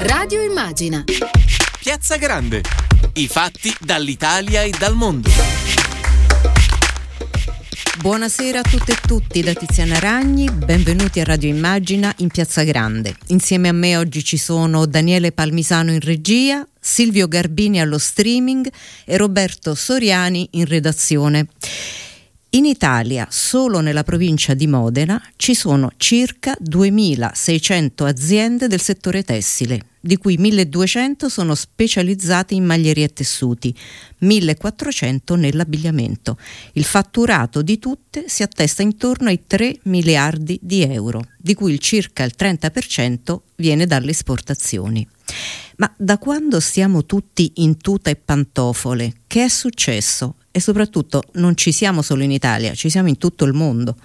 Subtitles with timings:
[0.00, 1.02] Radio Immagina.
[1.80, 2.62] Piazza Grande.
[3.14, 5.28] I fatti dall'Italia e dal mondo.
[8.00, 13.16] Buonasera a tutte e tutti da Tiziana Ragni, benvenuti a Radio Immagina in Piazza Grande.
[13.28, 18.70] Insieme a me oggi ci sono Daniele Palmisano in regia, Silvio Garbini allo streaming
[19.04, 21.48] e Roberto Soriani in redazione.
[22.52, 29.88] In Italia, solo nella provincia di Modena, ci sono circa 2.600 aziende del settore tessile,
[30.00, 33.76] di cui 1.200 sono specializzate in maglierie e tessuti,
[34.22, 36.38] 1.400 nell'abbigliamento.
[36.72, 41.80] Il fatturato di tutte si attesta intorno ai 3 miliardi di euro, di cui il
[41.80, 45.06] circa il 30% viene dalle esportazioni.
[45.76, 50.36] Ma da quando stiamo tutti in tuta e pantofole, che è successo?
[50.50, 53.96] E soprattutto non ci siamo solo in Italia, ci siamo in tutto il mondo.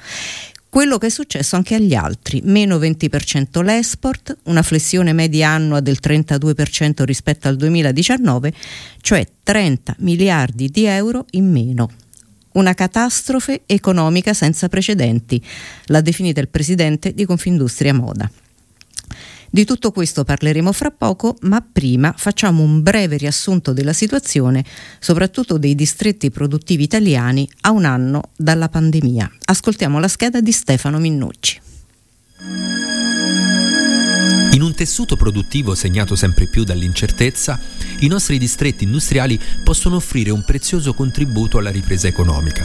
[0.74, 6.00] Quello che è successo anche agli altri, meno 20% l'export, una flessione media annua del
[6.02, 8.52] 32% rispetto al 2019,
[9.02, 11.92] cioè 30 miliardi di euro in meno.
[12.54, 15.40] Una catastrofe economica senza precedenti,
[15.86, 18.28] l'ha definita il presidente di Confindustria Moda.
[19.54, 24.66] Di tutto questo parleremo fra poco, ma prima facciamo un breve riassunto della situazione,
[24.98, 29.32] soprattutto dei distretti produttivi italiani a un anno dalla pandemia.
[29.46, 31.62] Ascoltiamo la scheda di Stefano Minnucci.
[34.54, 37.60] In un tessuto produttivo segnato sempre più dall'incertezza,
[38.02, 42.64] i nostri distretti industriali possono offrire un prezioso contributo alla ripresa economica.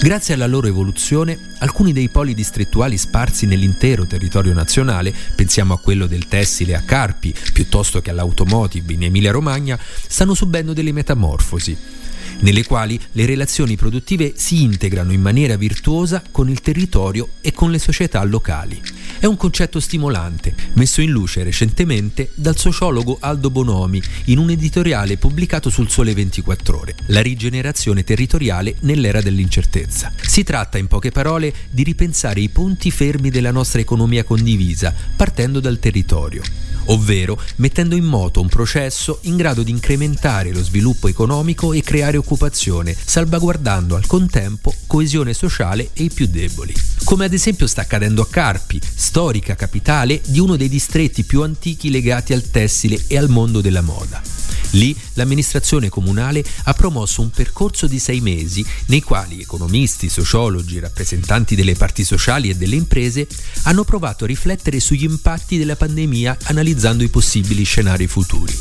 [0.00, 6.06] Grazie alla loro evoluzione, alcuni dei poli distrettuali sparsi nell'intero territorio nazionale, pensiamo a quello
[6.06, 9.78] del tessile a Carpi, piuttosto che all'automotive in Emilia-Romagna,
[10.08, 11.97] stanno subendo delle metamorfosi
[12.40, 17.70] nelle quali le relazioni produttive si integrano in maniera virtuosa con il territorio e con
[17.70, 18.80] le società locali.
[19.18, 25.16] È un concetto stimolante, messo in luce recentemente dal sociologo Aldo Bonomi in un editoriale
[25.16, 30.12] pubblicato sul Sole 24 Ore, La rigenerazione territoriale nell'era dell'incertezza.
[30.20, 35.58] Si tratta, in poche parole, di ripensare i punti fermi della nostra economia condivisa, partendo
[35.58, 36.42] dal territorio
[36.88, 42.16] ovvero mettendo in moto un processo in grado di incrementare lo sviluppo economico e creare
[42.16, 46.74] occupazione, salvaguardando al contempo coesione sociale e i più deboli.
[47.04, 51.90] Come ad esempio sta accadendo a Carpi, storica capitale di uno dei distretti più antichi
[51.90, 54.37] legati al tessile e al mondo della moda.
[54.70, 61.54] Lì l'amministrazione comunale ha promosso un percorso di sei mesi nei quali economisti, sociologi, rappresentanti
[61.54, 63.26] delle parti sociali e delle imprese
[63.62, 68.56] hanno provato a riflettere sugli impatti della pandemia analizzando i possibili scenari futuri.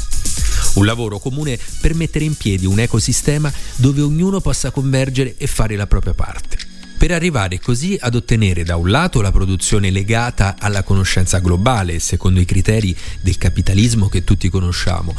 [0.75, 5.75] Un lavoro comune per mettere in piedi un ecosistema dove ognuno possa convergere e fare
[5.75, 10.81] la propria parte per arrivare così ad ottenere da un lato la produzione legata alla
[10.81, 15.15] conoscenza globale, secondo i criteri del capitalismo che tutti conosciamo,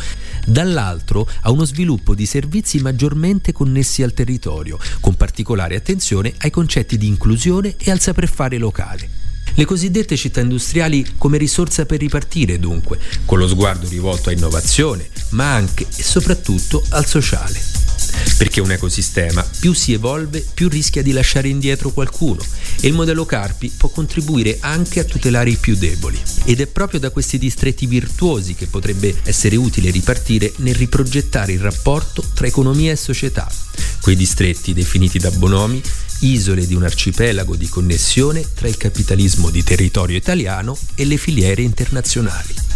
[0.49, 6.97] dall'altro a uno sviluppo di servizi maggiormente connessi al territorio, con particolare attenzione ai concetti
[6.97, 9.09] di inclusione e al saper fare locale.
[9.55, 15.09] Le cosiddette città industriali come risorsa per ripartire dunque, con lo sguardo rivolto a innovazione,
[15.31, 17.78] ma anche e soprattutto al sociale.
[18.37, 22.45] Perché un ecosistema più si evolve, più rischia di lasciare indietro qualcuno
[22.81, 26.21] e il modello Carpi può contribuire anche a tutelare i più deboli.
[26.45, 31.61] Ed è proprio da questi distretti virtuosi che potrebbe essere utile ripartire nel riprogettare il
[31.61, 33.51] rapporto tra economia e società.
[34.01, 35.83] Quei distretti definiti da Bonomi
[36.21, 41.63] isole di un arcipelago di connessione tra il capitalismo di territorio italiano e le filiere
[41.63, 42.68] internazionali.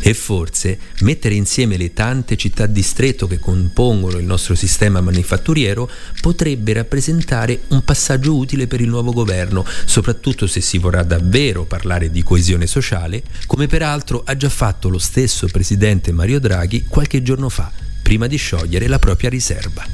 [0.00, 5.88] E forse mettere insieme le tante città distretto che compongono il nostro sistema manifatturiero
[6.20, 12.10] potrebbe rappresentare un passaggio utile per il nuovo governo, soprattutto se si vorrà davvero parlare
[12.10, 17.48] di coesione sociale, come peraltro ha già fatto lo stesso presidente Mario Draghi qualche giorno
[17.48, 19.86] fa, prima di sciogliere la propria riserva.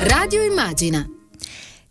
[0.00, 1.06] Radio Immagina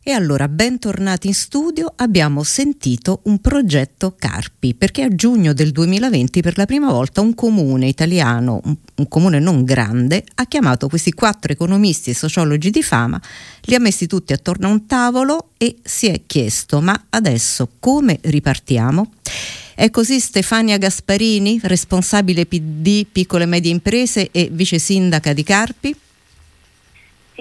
[0.04, 6.42] e allora, bentornati in studio, abbiamo sentito un progetto Carpi, perché a giugno del 2020
[6.42, 11.14] per la prima volta un comune italiano, un, un, comune non grande, ha chiamato questi
[11.14, 13.22] quattro economisti e sociologi di fama,
[13.66, 18.18] li ha messi tutti attorno a un tavolo e si è chiesto, ma adesso come
[18.22, 19.12] ripartiamo?
[19.76, 25.96] È così Stefania Gasparini, responsabile PD Piccole e Medie Imprese e vice sindaca di Carpi?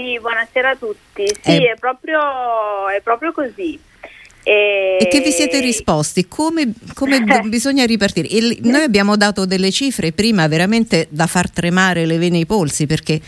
[0.01, 1.27] Sì, buonasera a tutti.
[1.43, 1.73] Sì, eh.
[1.73, 2.19] è, proprio,
[2.89, 3.79] è proprio così.
[4.43, 4.97] E...
[4.99, 5.09] e...
[5.09, 6.27] che vi siete risposti?
[6.27, 8.27] Come, come bisogna ripartire?
[8.31, 12.87] Il, noi abbiamo dato delle cifre prima veramente da far tremare le vene ai polsi
[12.87, 13.21] perché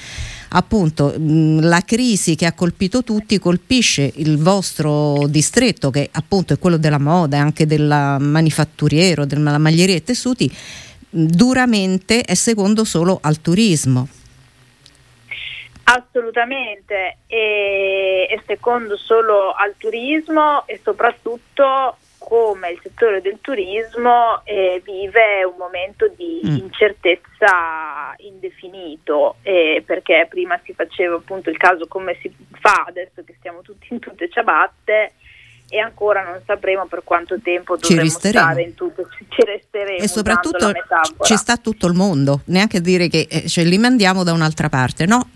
[0.55, 6.59] appunto mh, la crisi che ha colpito tutti colpisce il vostro distretto che appunto è
[6.59, 10.51] quello della moda e anche del manifatturiero, della maglieria e tessuti,
[11.11, 14.09] duramente è secondo solo al turismo.
[15.85, 24.81] Assolutamente, e, e secondo solo al turismo e soprattutto come il settore del turismo eh,
[24.85, 26.57] vive un momento di mm.
[26.57, 33.35] incertezza indefinito, eh, perché prima si faceva appunto il caso come si fa adesso che
[33.39, 35.13] stiamo tutti in tutte ciabatte
[35.69, 40.03] e ancora non sapremo per quanto tempo dovremo stare in tutto, ci resteremo.
[40.03, 40.71] E soprattutto
[41.23, 45.07] ci sta tutto il mondo, neanche dire che eh, cioè, li mandiamo da un'altra parte,
[45.07, 45.29] no?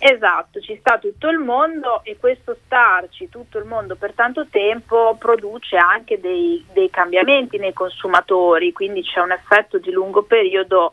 [0.00, 5.16] Esatto, ci sta tutto il mondo e questo starci tutto il mondo per tanto tempo
[5.18, 10.92] produce anche dei, dei cambiamenti nei consumatori, quindi c'è un effetto di lungo periodo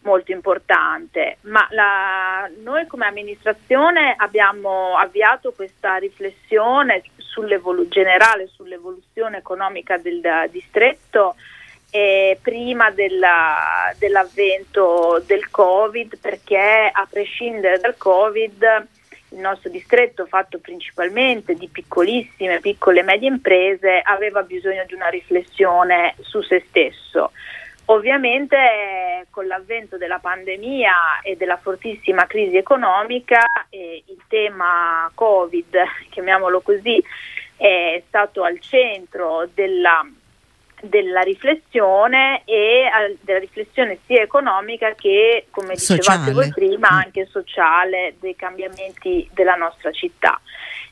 [0.00, 1.38] molto importante.
[1.42, 7.02] Ma la, noi come amministrazione abbiamo avviato questa riflessione
[7.88, 10.20] generale sull'evoluzione economica del
[10.50, 11.36] distretto
[11.90, 18.86] eh, prima della, dell'avvento del Covid perché a prescindere dal Covid
[19.30, 25.08] il nostro distretto fatto principalmente di piccolissime, piccole e medie imprese aveva bisogno di una
[25.08, 27.32] riflessione su se stesso.
[27.86, 35.76] Ovviamente con l'avvento della pandemia e della fortissima crisi economica eh, il tema Covid,
[36.10, 37.02] chiamiamolo così,
[37.56, 40.06] è stato al centro della
[40.82, 42.88] della riflessione e
[43.20, 46.32] della riflessione sia economica che, come dicevate sociale.
[46.32, 46.96] voi prima, mm.
[46.96, 50.40] anche sociale dei cambiamenti della nostra città.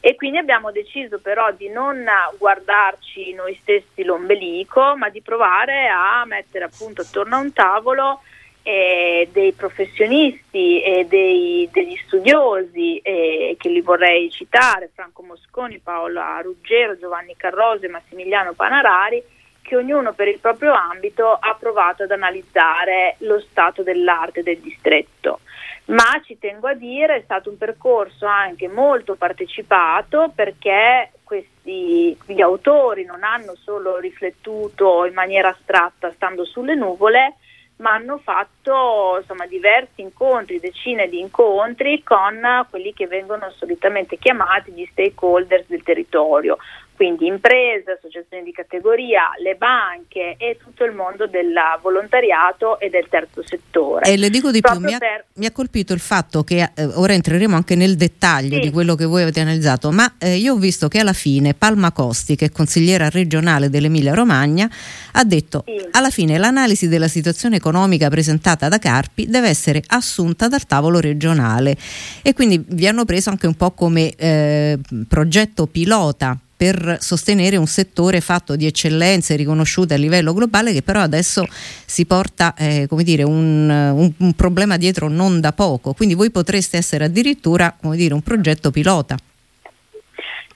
[0.00, 2.04] E quindi abbiamo deciso però di non
[2.38, 8.20] guardarci noi stessi l'ombelico, ma di provare a mettere appunto attorno a un tavolo
[8.62, 16.40] eh, dei professionisti e dei, degli studiosi eh, che li vorrei citare, Franco Mosconi, Paola
[16.42, 19.22] Ruggero, Giovanni Carroso e Massimiliano Panarari,
[19.66, 25.40] che ognuno per il proprio ambito ha provato ad analizzare lo stato dell'arte del distretto.
[25.86, 32.40] Ma ci tengo a dire è stato un percorso anche molto partecipato perché questi, gli
[32.40, 37.34] autori non hanno solo riflettuto in maniera astratta stando sulle nuvole,
[37.78, 42.40] ma hanno fatto insomma, diversi incontri, decine di incontri con
[42.70, 46.56] quelli che vengono solitamente chiamati gli stakeholders del territorio,
[46.96, 51.52] quindi imprese, associazioni di categoria, le banche e tutto il mondo del
[51.82, 54.10] volontariato e del terzo settore.
[54.10, 56.84] E le dico di Proprio più, mi ha, mi ha, colpito il fatto che eh,
[56.94, 58.60] ora entreremo anche nel dettaglio sì.
[58.60, 61.92] di quello che voi avete analizzato, ma eh, io ho visto che alla fine Palma
[61.92, 64.68] Costi, che è consigliera regionale dell'Emilia Romagna,
[65.12, 65.88] ha detto sì.
[65.90, 71.76] alla fine l'analisi della situazione economica presentata da Carpi deve essere assunta dal tavolo regionale
[72.22, 77.66] e quindi vi hanno preso anche un po' come eh, progetto pilota per sostenere un
[77.66, 83.22] settore fatto di eccellenze riconosciute a livello globale che però adesso si porta eh, dire,
[83.24, 85.92] un, un, un, problema dietro non da poco.
[85.92, 89.16] Quindi voi potreste essere addirittura dire, un progetto pilota.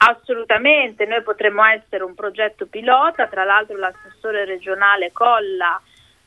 [0.03, 5.79] Assolutamente, noi potremmo essere un progetto pilota, tra l'altro l'assessore regionale Colla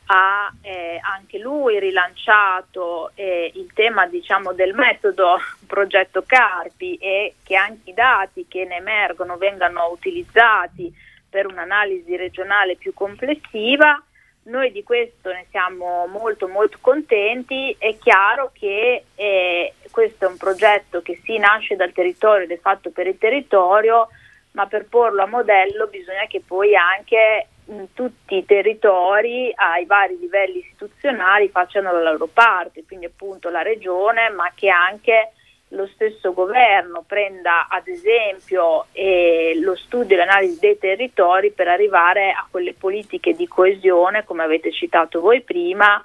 [0.06, 7.56] ha eh, anche lui rilanciato eh, il tema diciamo, del metodo progetto Carpi e che
[7.56, 10.94] anche i dati che ne emergono vengano utilizzati
[11.30, 14.02] per un'analisi regionale più complessiva.
[14.46, 20.36] Noi di questo ne siamo molto molto contenti, è chiaro che eh, questo è un
[20.36, 24.10] progetto che si nasce dal territorio ed è fatto per il territorio,
[24.52, 27.48] ma per porlo a modello bisogna che poi anche
[27.94, 34.30] tutti i territori ai vari livelli istituzionali facciano la loro parte, quindi appunto la regione,
[34.30, 35.32] ma che anche
[35.70, 42.32] lo stesso governo prenda ad esempio eh, lo studio e l'analisi dei territori per arrivare
[42.32, 46.04] a quelle politiche di coesione, come avete citato voi prima,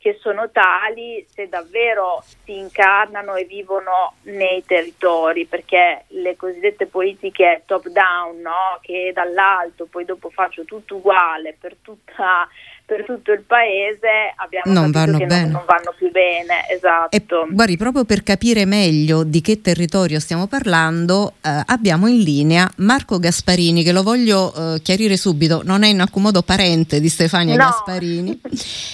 [0.00, 7.64] che sono tali se davvero si incarnano e vivono nei territori, perché le cosiddette politiche
[7.66, 8.78] top down, no?
[8.80, 12.48] che dall'alto poi dopo faccio tutto uguale per tutta
[12.90, 15.42] per tutto il paese abbiamo non vanno che bene.
[15.42, 17.14] Non, non, vanno più bene, esatto.
[17.14, 22.68] E, guardi, proprio per capire meglio di che territorio stiamo parlando, eh, abbiamo in linea
[22.78, 27.08] Marco Gasparini, che lo voglio eh, chiarire subito, non è in alcun modo parente di
[27.08, 27.62] Stefania no.
[27.62, 28.40] Gasparini.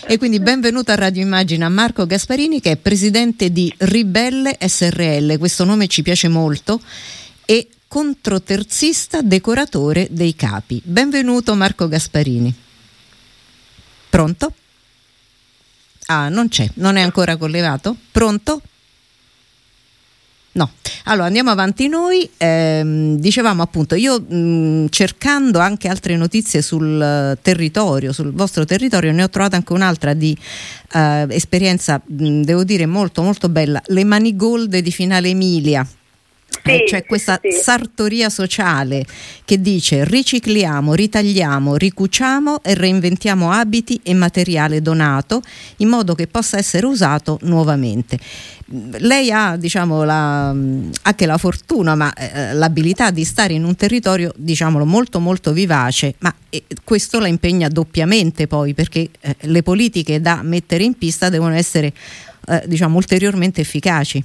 [0.06, 5.64] e quindi benvenuto a Radio Immagina Marco Gasparini, che è presidente di Ribelle SRL, questo
[5.64, 6.78] nome ci piace molto,
[7.46, 10.82] e controterzista decoratore dei capi.
[10.84, 12.64] Benvenuto Marco Gasparini.
[14.08, 14.52] Pronto?
[16.06, 17.96] Ah, non c'è, non è ancora collegato?
[18.10, 18.62] Pronto?
[20.56, 20.70] No,
[21.04, 22.28] allora andiamo avanti noi.
[22.36, 29.22] Eh, dicevamo appunto, io mh, cercando anche altre notizie sul territorio, sul vostro territorio, ne
[29.22, 30.36] ho trovata anche un'altra di
[30.92, 35.86] eh, esperienza, mh, devo dire molto molto bella, le Manigolde di Finale Emilia.
[36.72, 37.50] Eh, c'è questa sì.
[37.50, 39.04] sartoria sociale
[39.44, 45.42] che dice ricicliamo, ritagliamo, ricuciamo e reinventiamo abiti e materiale donato
[45.76, 48.18] in modo che possa essere usato nuovamente.
[48.98, 54.32] Lei ha diciamo, la, anche la fortuna, ma eh, l'abilità di stare in un territorio
[54.36, 60.20] diciamolo, molto molto vivace, ma eh, questo la impegna doppiamente poi perché eh, le politiche
[60.20, 61.92] da mettere in pista devono essere
[62.48, 64.24] eh, diciamo, ulteriormente efficaci.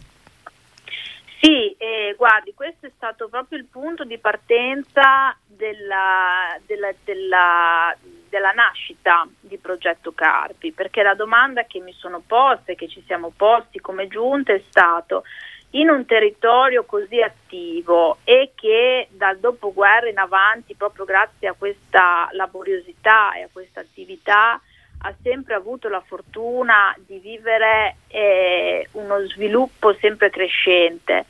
[1.42, 7.98] Sì, eh, guardi, questo è stato proprio il punto di partenza della, della, della,
[8.30, 13.02] della, nascita di Progetto Carpi, perché la domanda che mi sono posta e che ci
[13.08, 15.24] siamo posti come giunta è stato
[15.72, 22.30] in un territorio così attivo e che dal dopoguerra in avanti, proprio grazie a questa
[22.34, 24.62] laboriosità e a questa attività,
[25.04, 31.26] ha sempre avuto la fortuna di vivere eh, uno sviluppo sempre crescente.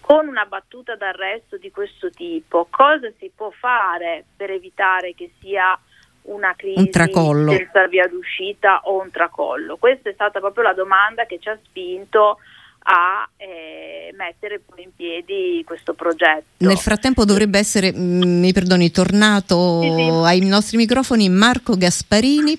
[0.00, 5.78] Con una battuta d'arresto di questo tipo, cosa si può fare per evitare che sia
[6.22, 6.90] una crisi un
[7.56, 9.76] senza via d'uscita o un tracollo?
[9.76, 12.38] Questa è stata proprio la domanda che ci ha spinto
[12.86, 16.44] a eh, mettere poi in piedi questo progetto.
[16.58, 20.10] Nel frattempo dovrebbe essere, mm, mi perdoni, tornato sì, sì.
[20.24, 22.58] ai nostri microfoni Marco Gasparini,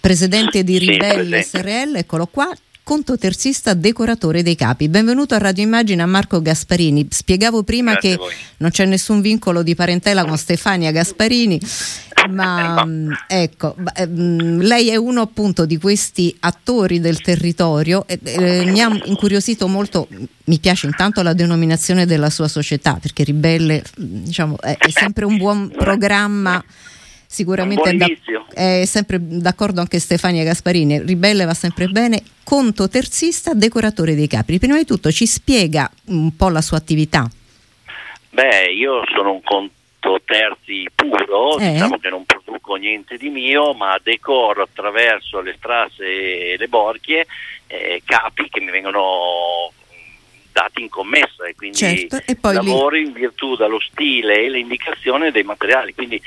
[0.00, 2.50] presidente di Ribelle sì, SRL, eccolo qua,
[2.86, 4.88] conto terzista decoratore dei capi.
[4.88, 7.08] Benvenuto a Radio Immagina Marco Gasparini.
[7.10, 8.24] Spiegavo prima Grazie che
[8.58, 11.60] non c'è nessun vincolo di parentela con Stefania Gasparini,
[12.30, 18.64] ma mm, ecco, mm, lei è uno appunto di questi attori del territorio e eh,
[18.66, 20.06] mi ha incuriosito molto,
[20.44, 25.36] mi piace intanto la denominazione della sua società, perché Ribelle diciamo, è, è sempre un
[25.38, 26.64] buon programma
[27.36, 28.06] sicuramente è, da,
[28.54, 34.58] è, sempre d'accordo anche Stefania Gasparini, Ribelle va sempre bene, conto terzista, decoratore dei capri.
[34.58, 37.28] Prima di tutto ci spiega un po' la sua attività.
[38.30, 41.72] Beh, io sono un conto terzi puro, eh?
[41.72, 47.26] diciamo che non produco niente di mio, ma decoro attraverso le strasse e le borchie
[47.66, 49.72] eh, capi che mi vengono
[50.56, 53.04] dati in commessa e quindi certo, e lavoro lì...
[53.04, 55.92] in virtù dallo stile e le indicazioni dei materiali.
[55.94, 56.20] Quindi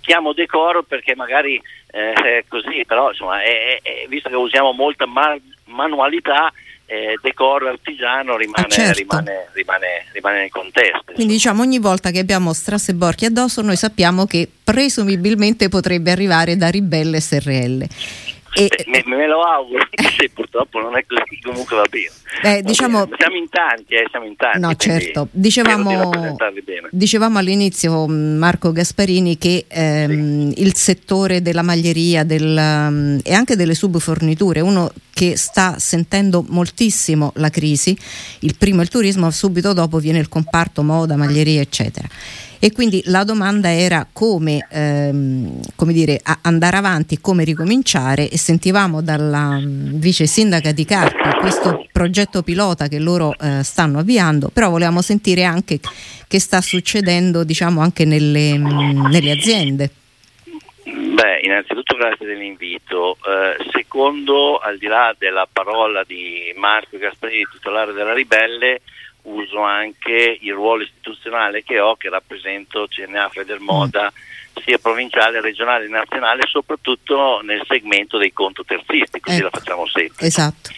[0.00, 1.60] chiamo decoro perché magari
[1.90, 5.36] eh, è così, però insomma, è, è, visto che usiamo molta ma-
[5.66, 6.52] manualità,
[6.86, 8.98] eh, decoro artigiano rimane, ah, certo.
[8.98, 11.12] rimane, rimane, rimane, nel contesto.
[11.14, 16.56] Quindi diciamo ogni volta che abbiamo strasse borchi addosso noi sappiamo che presumibilmente potrebbe arrivare
[16.56, 17.86] da Ribelle SRL.
[18.56, 19.84] E, me, me, lo auguro,
[20.16, 22.10] sì, purtroppo non è così, comunque va bene.
[22.40, 24.60] Beh, diciamo, siamo in tanti, eh, siamo in tanti.
[24.60, 25.28] No, certo.
[25.32, 26.30] Dicevamo,
[26.90, 30.62] dicevamo, all'inizio, mm, Marco Gasparini, che ehm, sì.
[30.62, 37.32] il settore della maglieria del, um, e anche delle subforniture, uno che sta sentendo moltissimo
[37.36, 37.96] la crisi,
[38.40, 42.08] il primo è il turismo, subito dopo viene il comparto moda, maglieria, eccetera
[42.64, 49.02] e quindi la domanda era come, ehm, come dire, andare avanti, come ricominciare e sentivamo
[49.02, 54.70] dalla mm, vice sindaca di Carpi questo progetto pilota che loro eh, stanno avviando, però
[54.70, 55.78] volevamo sentire anche
[56.26, 59.90] che sta succedendo diciamo anche nelle, mm, nelle aziende.
[60.84, 63.18] Beh, innanzitutto grazie dell'invito.
[63.26, 68.80] Eh, secondo, al di là della parola di Marco Gasparini, titolare della Ribelle,
[69.24, 74.62] uso anche il ruolo istituzionale che ho, che rappresento CNA Federmoda, mm.
[74.62, 79.44] sia provinciale, regionale, nazionale, soprattutto nel segmento dei conto terzisti, così ecco.
[79.44, 80.26] la facciamo sempre.
[80.26, 80.70] Esatto.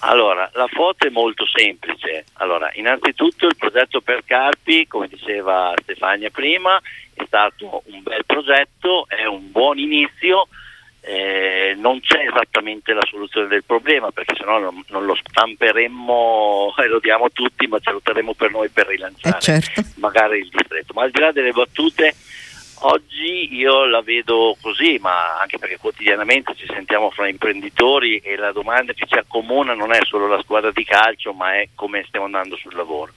[0.00, 2.26] Allora, la foto è molto semplice.
[2.34, 6.78] Allora, innanzitutto il progetto per Carpi, come diceva Stefania prima,
[7.14, 10.48] è stato un bel progetto, è un buon inizio,
[11.06, 16.86] eh, non c'è esattamente la soluzione del problema perché sennò non, non lo stamperemmo e
[16.86, 19.82] lo diamo a tutti ma ce lo terremo per noi per rilanciare eh certo.
[19.96, 22.14] magari il distretto ma al di là delle battute
[22.80, 28.52] oggi io la vedo così ma anche perché quotidianamente ci sentiamo fra imprenditori e la
[28.52, 32.24] domanda che ci accomuna non è solo la squadra di calcio ma è come stiamo
[32.24, 33.12] andando sul lavoro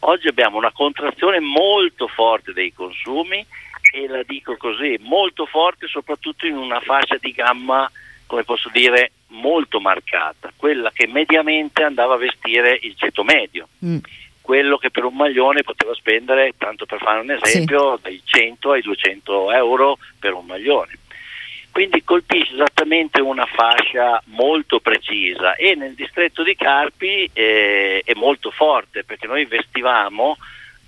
[0.00, 3.44] oggi abbiamo una contrazione molto forte dei consumi
[3.90, 7.90] e la dico così, molto forte soprattutto in una fascia di gamma,
[8.26, 13.68] come posso dire, molto marcata, quella che mediamente andava a vestire il ceto medio.
[13.84, 13.98] Mm.
[14.40, 18.02] Quello che per un maglione poteva spendere, tanto per fare un esempio, sì.
[18.02, 20.98] dai 100 ai 200 euro per un maglione.
[21.70, 28.50] quindi colpisce esattamente una fascia molto precisa e nel distretto di Carpi eh, è molto
[28.50, 30.38] forte perché noi vestivamo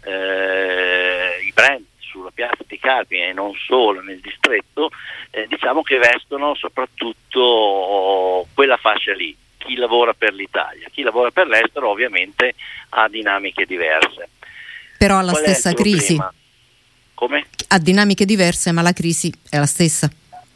[0.05, 4.91] eh, i brand sulla piazza di Carpi e non solo nel distretto,
[5.31, 11.47] eh, diciamo che vestono soprattutto quella fascia lì, chi lavora per l'Italia, chi lavora per
[11.47, 12.55] l'estero ovviamente
[12.91, 14.29] ha dinamiche diverse.
[14.99, 16.19] Però ha la Qual stessa crisi.
[17.15, 17.47] Come?
[17.69, 20.11] Ha dinamiche diverse, ma la crisi è la stessa.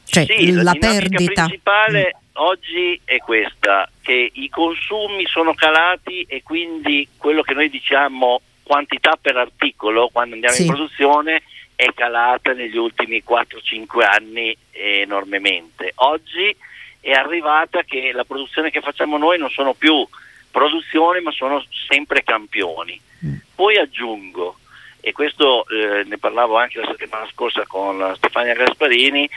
[0.04, 2.30] Cioè, sì, la, la perdita principale mm.
[2.34, 9.16] oggi è questa, che i consumi sono calati e quindi quello che noi diciamo quantità
[9.20, 10.62] per articolo quando andiamo sì.
[10.62, 11.42] in produzione
[11.76, 15.92] è calata negli ultimi 4-5 anni enormemente.
[15.96, 16.54] Oggi
[17.00, 20.06] è arrivata che la produzione che facciamo noi non sono più
[20.50, 22.98] produzioni ma sono sempre campioni.
[23.24, 23.34] Mm.
[23.54, 24.58] Poi aggiungo,
[25.00, 29.28] e questo eh, ne parlavo anche la settimana scorsa con Stefania Gasparini,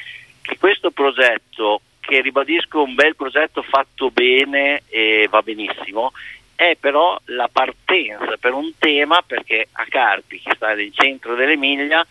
[0.41, 6.13] che questo progetto, che ribadisco un bel progetto fatto bene e va benissimo,
[6.57, 12.05] è però la partenza per un tema perché a Carpi, che sta nel centro dell'Emilia,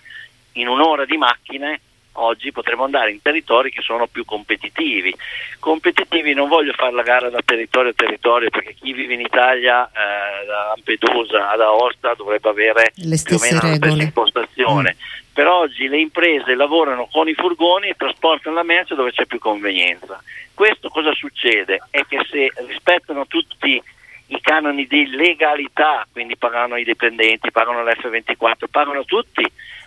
[0.52, 1.80] in un'ora di macchine
[2.18, 5.12] oggi potremo andare in territori che sono più competitivi.
[5.58, 9.84] Competitivi non voglio fare la gara da territorio a territorio perché chi vive in Italia,
[9.88, 13.78] eh, da Lampedusa ad Aosta, dovrebbe avere le più o meno regole.
[13.78, 14.96] la stessa impostazione.
[14.96, 15.24] Mm.
[15.32, 19.40] Per oggi le imprese lavorano con i furgoni e trasportano la merce dove c'è più
[19.40, 20.22] convenienza.
[20.54, 21.82] Questo cosa succede?
[21.90, 23.82] È che se rispettano tutti
[24.28, 29.44] i canoni di legalità, quindi pagano i dipendenti, pagano l'F24, pagano tutti,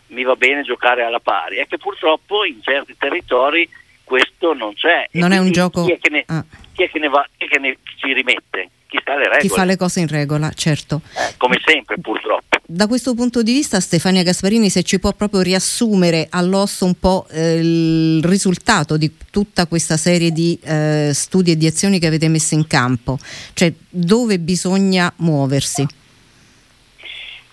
[0.08, 1.58] mi va bene giocare alla pari.
[1.58, 3.70] È che purtroppo in certi territori
[4.04, 5.08] questo non c'è.
[5.12, 5.86] Non è un gioco...
[5.86, 6.44] Chi è che ne, ah.
[6.74, 8.70] chi è che ne, va, chi è che ne ci rimette?
[8.90, 8.98] Chi?
[9.40, 11.02] Chi fa le cose in regola, certo.
[11.14, 12.58] Eh, come sempre, purtroppo.
[12.66, 17.28] Da questo punto di vista, Stefania Gasparini, se ci può proprio riassumere all'osso un po'
[17.30, 22.28] eh, il risultato di tutta questa serie di eh, studi e di azioni che avete
[22.28, 23.20] messo in campo,
[23.54, 25.86] cioè dove bisogna muoversi.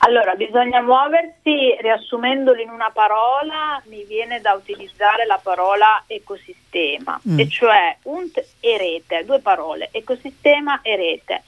[0.06, 7.40] Allora, bisogna muoversi, riassumendolo in una parola, mi viene da utilizzare la parola ecosistema, mm.
[7.40, 11.42] e cioè un te- e rete, due parole, ecosistema e rete,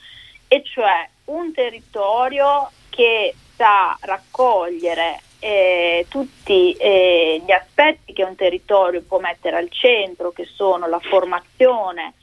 [0.49, 9.01] e cioè un territorio che sa raccogliere eh, tutti eh, gli aspetti che un territorio
[9.07, 12.15] può mettere al centro, che sono la formazione,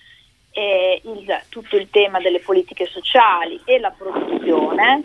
[0.51, 5.03] eh, il, tutto il tema delle politiche sociali e la produzione,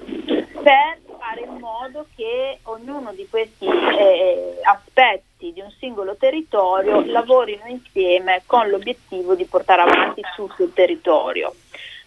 [0.62, 7.68] per fare in modo che ognuno di questi eh, aspetti di un singolo territorio lavorino
[7.68, 11.54] insieme con l'obiettivo di portare avanti tutto il territorio.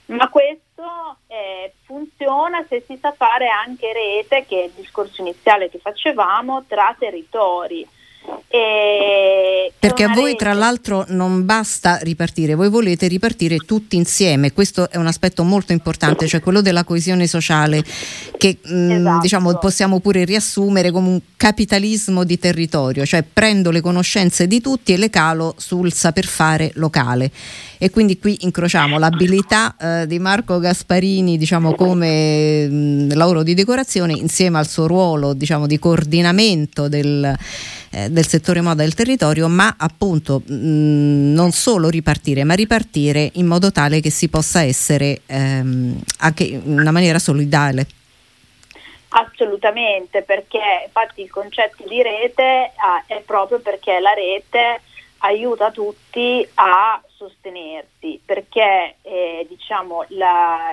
[0.06, 5.70] Ma questo eh, funziona se si sa fare anche rete, che è il discorso iniziale
[5.70, 7.86] che facevamo, tra territori.
[9.78, 10.36] Perché a voi rete...
[10.36, 15.72] tra l'altro non basta ripartire, voi volete ripartire tutti insieme, questo è un aspetto molto
[15.72, 17.84] importante, cioè quello della coesione sociale
[18.38, 19.16] che mm, esatto.
[19.16, 24.60] mh, diciamo, possiamo pure riassumere come un capitalismo di territorio, cioè prendo le conoscenze di
[24.60, 27.30] tutti e le calo sul saper fare locale.
[27.76, 33.52] E quindi qui incrociamo l'abilità eh, di Marco Gasparini diciamo, come mh, mm, lavoro di
[33.52, 37.36] decorazione insieme al suo ruolo diciamo, di coordinamento del,
[37.94, 43.30] eh, del, settore moda del territorio, ma appunto mh, mm, non solo ripartire, ma ripartire
[43.34, 47.86] in modo tale che si possa essere ehm, anche in una maniera solidale.
[49.10, 54.80] Assolutamente, perché infatti il concetto di rete ah, è proprio perché la rete
[55.18, 60.70] aiuta tutti a sostenersi perché eh, diciamo, la,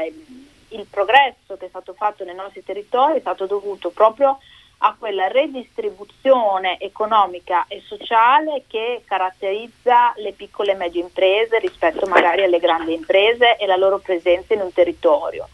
[0.69, 4.39] il progresso che è stato fatto nei nostri territori è stato dovuto proprio
[4.83, 12.43] a quella redistribuzione economica e sociale che caratterizza le piccole e medie imprese rispetto magari
[12.43, 15.47] alle grandi imprese e la loro presenza in un territorio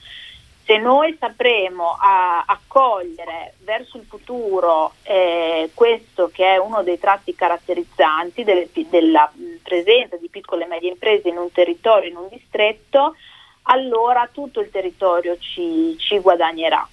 [0.68, 1.98] se noi sapremo
[2.46, 9.32] accogliere verso il futuro eh, questo che è uno dei tratti caratterizzanti delle, della
[9.64, 13.16] presenza di piccole e medie imprese in un territorio, in un distretto,
[13.64, 16.86] allora tutto il territorio ci, ci guadagnerà.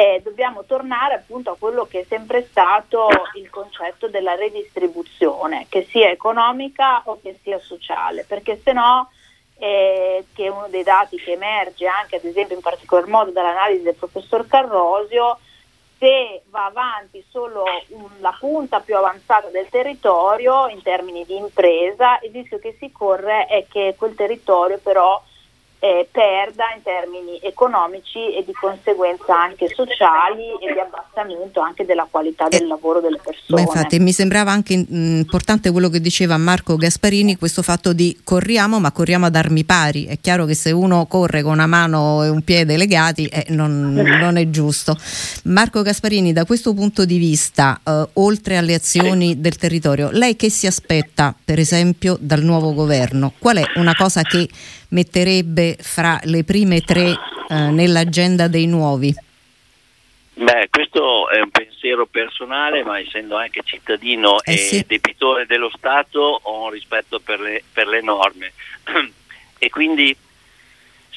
[0.00, 5.86] E dobbiamo tornare appunto a quello che è sempre stato il concetto della redistribuzione, che
[5.90, 9.10] sia economica o che sia sociale, perché se no
[9.58, 13.82] eh, che è uno dei dati che emerge anche ad esempio in particolar modo dall'analisi
[13.82, 15.38] del professor Carrosio,
[15.98, 17.64] se va avanti solo
[18.20, 23.44] la punta più avanzata del territorio in termini di impresa, il rischio che si corre
[23.44, 25.22] è che quel territorio però
[25.80, 32.06] eh, perda in termini economici e di conseguenza anche sociali e di abbassamento anche della
[32.08, 33.46] qualità del eh, lavoro delle persone.
[33.48, 38.20] Ma infatti mi sembrava anche mm, importante quello che diceva Marco Gasparini, questo fatto di
[38.22, 40.04] corriamo ma corriamo ad armi pari.
[40.04, 43.94] È chiaro che se uno corre con una mano e un piede legati eh, non,
[43.94, 44.94] non, è giusto.
[45.44, 50.50] Marco Gasparini, da questo punto di vista, eh, oltre alle azioni del territorio, lei che
[50.50, 53.32] si aspetta per esempio dal nuovo governo?
[53.38, 54.46] Qual è una cosa che
[54.90, 57.08] metterebbe fra le prime tre
[57.48, 59.14] eh, nell'agenda dei nuovi?
[60.34, 64.84] Beh, questo è un pensiero personale, ma essendo anche cittadino eh e sì.
[64.86, 68.52] debitore dello Stato ho un rispetto per le, per le norme
[69.58, 70.16] e quindi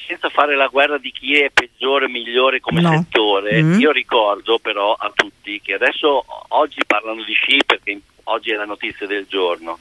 [0.06, 2.90] senza fare la guerra di chi è peggiore o migliore come no.
[2.90, 3.78] settore, mm.
[3.78, 8.66] io ricordo però a tutti che adesso oggi parlano di sci perché oggi è la
[8.66, 9.78] notizia del giorno,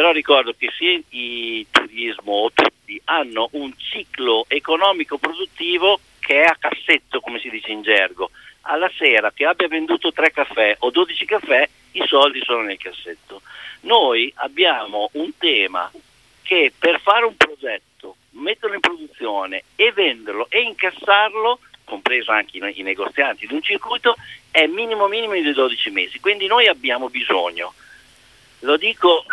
[0.00, 6.46] però ricordo che sia il turismo o tutti hanno un ciclo economico produttivo che è
[6.46, 8.30] a cassetto, come si dice in gergo.
[8.62, 13.42] Alla sera che abbia venduto 3 caffè o 12 caffè, i soldi sono nel cassetto.
[13.80, 15.92] Noi abbiamo un tema
[16.44, 22.78] che per fare un progetto, metterlo in produzione e venderlo e incassarlo, compreso anche i,
[22.78, 24.16] i negozianti di un circuito,
[24.50, 26.20] è minimo minimo di 12 mesi.
[26.20, 27.74] Quindi noi abbiamo bisogno,
[28.60, 29.24] lo dico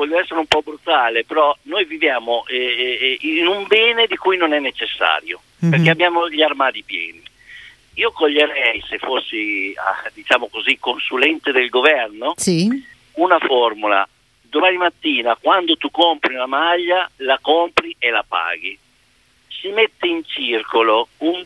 [0.00, 4.38] voglio essere un po' brutale, però noi viviamo eh, eh, in un bene di cui
[4.38, 5.70] non è necessario, mm-hmm.
[5.70, 7.22] perché abbiamo gli armadi pieni.
[7.94, 12.68] Io coglierei, se fossi, ah, diciamo così, consulente del governo, sì.
[13.14, 14.08] una formula.
[14.40, 18.78] Domani mattina, quando tu compri una maglia, la compri e la paghi.
[19.48, 21.44] Si mette in circolo un,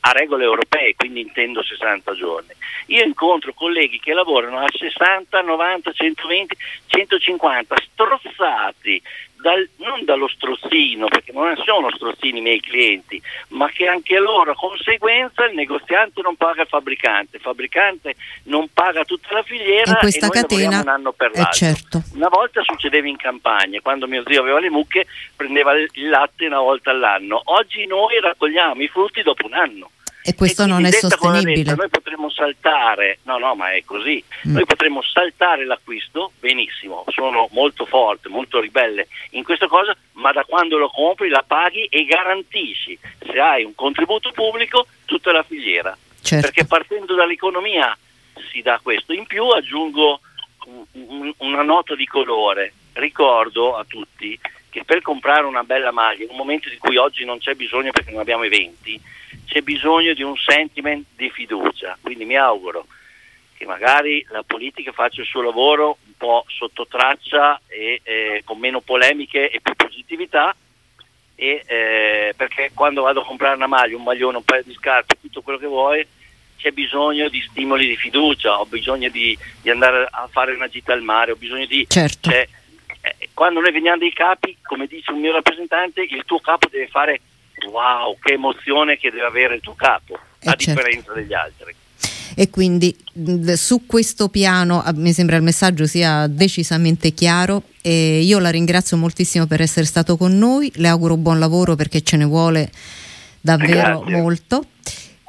[0.00, 2.52] a, regole europee, quindi intendo 60 giorni.
[2.86, 9.02] Io incontro colleghi che lavorano a 60, 90, 120, 150, strozzati,
[9.40, 14.54] dal, non dallo strozzino, perché non sono strozzini i miei clienti, ma che anche loro,
[14.54, 19.96] conseguenza, il negoziante non paga il fabbricante, il fabbricante non paga tutta la filiera in
[19.98, 21.52] questa e catena, un anno per l'altro.
[21.52, 22.02] Certo.
[22.14, 26.60] Una volta succedeva in campagna, quando mio zio aveva le mucche, prendeva il latte una
[26.60, 27.40] volta all'anno.
[27.44, 29.90] Oggi noi raccogliamo i frutti dopo un anno.
[30.22, 31.74] E questo e non è sostenibile.
[31.74, 31.88] Noi
[32.40, 34.24] saltare, no, no, ma è così.
[34.48, 34.54] Mm.
[34.54, 40.44] Noi potremmo saltare l'acquisto, benissimo, sono molto forte, molto ribelle in questa cosa, ma da
[40.44, 45.96] quando lo compri la paghi e garantisci, se hai un contributo pubblico, tutta la filiera.
[46.22, 46.46] Certo.
[46.46, 47.96] Perché partendo dall'economia
[48.50, 49.12] si dà questo.
[49.12, 50.20] In più aggiungo
[50.92, 52.72] un, una nota di colore.
[52.92, 54.38] Ricordo a tutti
[54.70, 57.90] che per comprare una bella maglia, in un momento di cui oggi non c'è bisogno
[57.90, 58.98] perché non abbiamo eventi,
[59.46, 62.86] c'è bisogno di un sentiment di fiducia, quindi mi auguro
[63.54, 68.58] che magari la politica faccia il suo lavoro un po' sotto traccia e eh, con
[68.58, 70.56] meno polemiche e più positività
[71.34, 75.18] e, eh, perché quando vado a comprare una maglia, un maglione, un paio di scarpe,
[75.20, 76.06] tutto quello che vuoi,
[76.56, 80.92] c'è bisogno di stimoli di fiducia, ho bisogno di, di andare a fare una gita
[80.92, 81.86] al mare, ho bisogno di...
[81.88, 82.30] Certo.
[82.30, 82.46] Cioè,
[83.34, 87.20] quando noi veniamo dei capi, come dice un mio rappresentante, il tuo capo deve fare
[87.70, 90.82] wow, che emozione che deve avere il tuo capo, eh a certo.
[90.82, 91.74] differenza degli altri.
[92.34, 92.96] E quindi
[93.56, 99.46] su questo piano mi sembra il messaggio sia decisamente chiaro e io la ringrazio moltissimo
[99.46, 102.70] per essere stato con noi, le auguro buon lavoro perché ce ne vuole
[103.40, 104.16] davvero Grazie.
[104.16, 104.64] molto.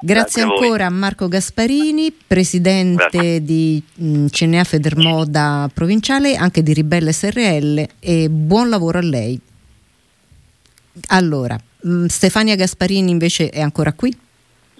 [0.04, 3.44] Grazie, Grazie ancora a, Marco Gasparini, presidente Grazie.
[3.44, 9.40] di mh, CNA Federmoda provinciale, anche di Ribelle SRL e buon lavoro a lei.
[11.08, 14.18] Allora, mh, Stefania Gasparini invece è ancora qui?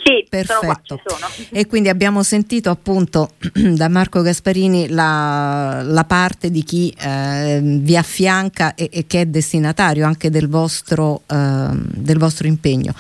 [0.04, 1.00] Sì, perfetto.
[1.06, 1.30] Sono qua.
[1.52, 7.96] E quindi abbiamo sentito appunto da Marco Gasparini la, la parte di chi eh, vi
[7.96, 12.96] affianca e, e, che è destinatario anche del vostro, eh, del vostro impegno.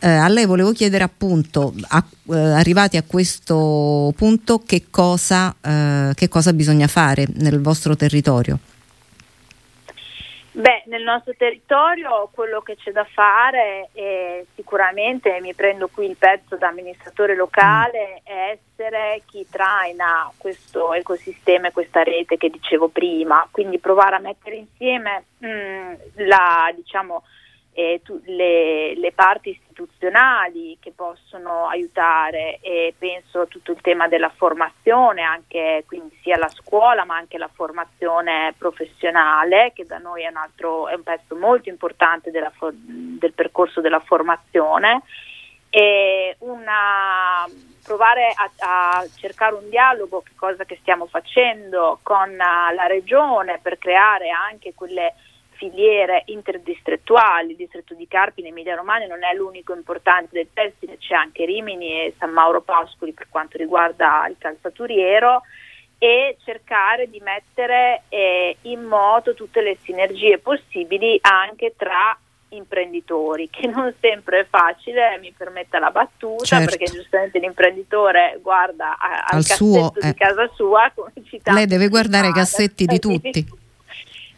[0.00, 6.12] Eh, a lei volevo chiedere appunto, a, eh, arrivati a questo punto, che cosa, eh,
[6.14, 8.58] che cosa bisogna fare nel vostro territorio?
[10.58, 16.16] Beh, nel nostro territorio quello che c'è da fare è sicuramente, mi prendo qui il
[16.16, 22.88] pezzo da amministratore locale, è essere chi traina questo ecosistema e questa rete che dicevo
[22.88, 25.92] prima, quindi provare a mettere insieme mh, mm,
[26.26, 27.22] la, diciamo,
[27.78, 34.08] eh, tu, le, le, parti istituzionali che possono aiutare e penso a tutto il tema
[34.08, 40.24] della formazione, anche quindi sia la scuola ma anche la formazione professionale che da noi
[40.24, 45.02] è un, altro, è un pezzo molto importante della, del percorso della formazione.
[45.70, 47.46] E una,
[47.84, 53.78] provare a, a, cercare un dialogo, che cosa che stiamo facendo con la regione per
[53.78, 55.14] creare anche quelle
[55.58, 60.96] filiere interdistrettuali, il distretto di Carpi in Emilia Romagna non è l'unico importante del tessile,
[60.96, 65.42] c'è anche Rimini e San Mauro Pascoli per quanto riguarda il calzaturiero
[65.98, 72.16] e cercare di mettere eh, in moto tutte le sinergie possibili anche tra
[72.50, 76.76] imprenditori, che non sempre è facile, mi permetta la battuta, certo.
[76.76, 80.06] perché giustamente l'imprenditore guarda a, al, al suo, eh.
[80.06, 80.90] di casa sua,
[81.52, 83.66] Lei deve guardare i cassetti di tutti.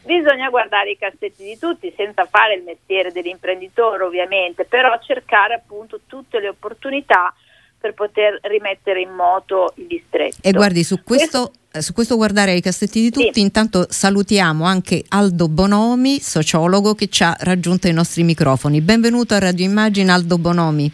[0.03, 6.01] Bisogna guardare i cassetti di tutti senza fare il mestiere dell'imprenditore ovviamente, però cercare appunto
[6.07, 7.35] tutte le opportunità
[7.79, 10.37] per poter rimettere in moto il distretto.
[10.43, 11.81] E guardi, su questo, questo...
[11.81, 13.41] su questo guardare ai cassetti di tutti, sì.
[13.41, 18.81] intanto salutiamo anche Aldo Bonomi, sociologo che ci ha raggiunto ai nostri microfoni.
[18.81, 20.93] Benvenuto a Radio Immagine Aldo Bonomi.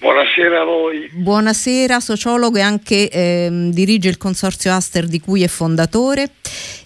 [0.00, 1.10] Buonasera a voi.
[1.12, 6.30] Buonasera, sociologo e anche ehm, dirige il consorzio Aster di cui è fondatore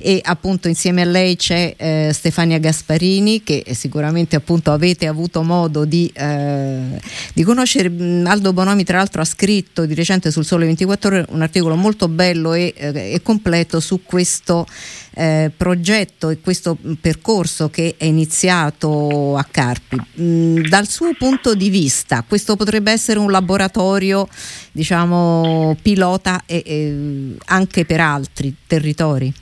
[0.02, 5.84] e appunto insieme a lei c'è eh, Stefania Gasparini che sicuramente appunto avete avuto modo
[5.84, 7.00] di, eh,
[7.32, 7.88] di conoscere.
[7.88, 11.76] Mm, Aldo Bonomi tra l'altro ha scritto di recente sul Sole 24 ore un articolo
[11.76, 14.66] molto bello e, eh, e completo su questo
[15.14, 19.96] eh, progetto e questo percorso che è iniziato a Carpi.
[20.20, 24.26] Mm, dal suo punto di vista, questo potrebbe essere un laboratorio,
[24.72, 29.32] diciamo, pilota e, e anche per altri territori?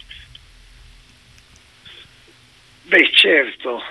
[2.91, 3.83] Beh, certo.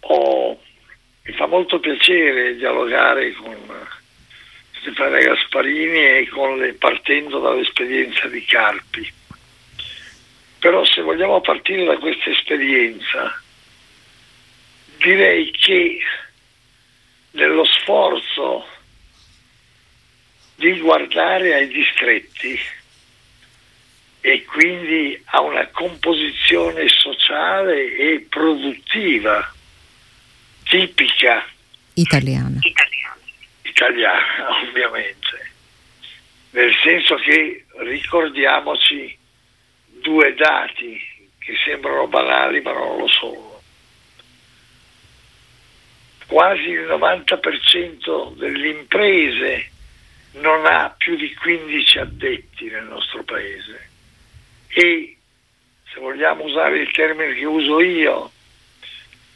[0.00, 0.60] Oh,
[1.22, 3.56] mi fa molto piacere dialogare con
[4.80, 9.12] Stefania Gasparini e le, partendo dall'esperienza di Carpi
[10.58, 13.40] però se vogliamo partire da questa esperienza,
[14.98, 16.00] direi che
[17.32, 18.66] nello sforzo
[20.56, 22.58] di guardare ai distretti
[24.20, 29.52] e quindi a una composizione sociale e produttiva
[30.64, 31.46] tipica
[31.94, 32.58] italiana.
[33.62, 35.50] Italiana, ovviamente.
[36.50, 39.16] Nel senso che ricordiamoci
[40.00, 41.00] due dati
[41.38, 43.62] che sembrano banali ma non lo sono.
[46.26, 49.70] Quasi il 90% delle imprese
[50.32, 53.87] non ha più di 15 addetti nel nostro paese
[54.68, 55.16] e
[55.92, 58.30] se vogliamo usare il termine che uso io,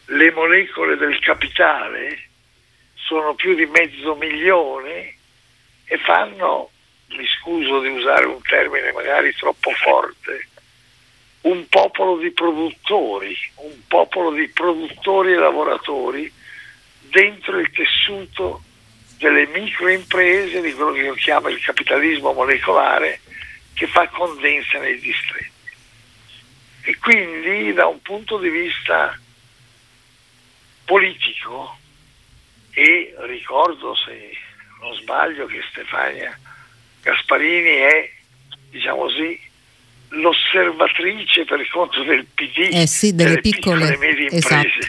[0.07, 2.29] le molecole del capitale
[2.95, 5.15] sono più di mezzo milione
[5.85, 6.71] e fanno,
[7.09, 10.49] mi scuso di usare un termine magari troppo forte,
[11.43, 16.33] un popolo di produttori, un popolo di produttori e lavoratori
[17.01, 18.63] dentro il tessuto
[19.19, 23.21] delle microimprese, di quello che io chiamo il capitalismo molecolare,
[23.75, 25.51] che fa condensa nei distretti.
[26.83, 29.19] E quindi da un punto di vista
[30.85, 31.79] politico,
[32.73, 34.37] e ricordo se
[34.81, 36.37] non sbaglio che Stefania
[37.03, 38.11] Gasparini è,
[38.71, 39.41] diciamo così,
[40.09, 44.79] l'osservatrice per conto del PD eh sì, delle, delle piccole, piccole medie imprese.
[44.79, 44.87] Esatto.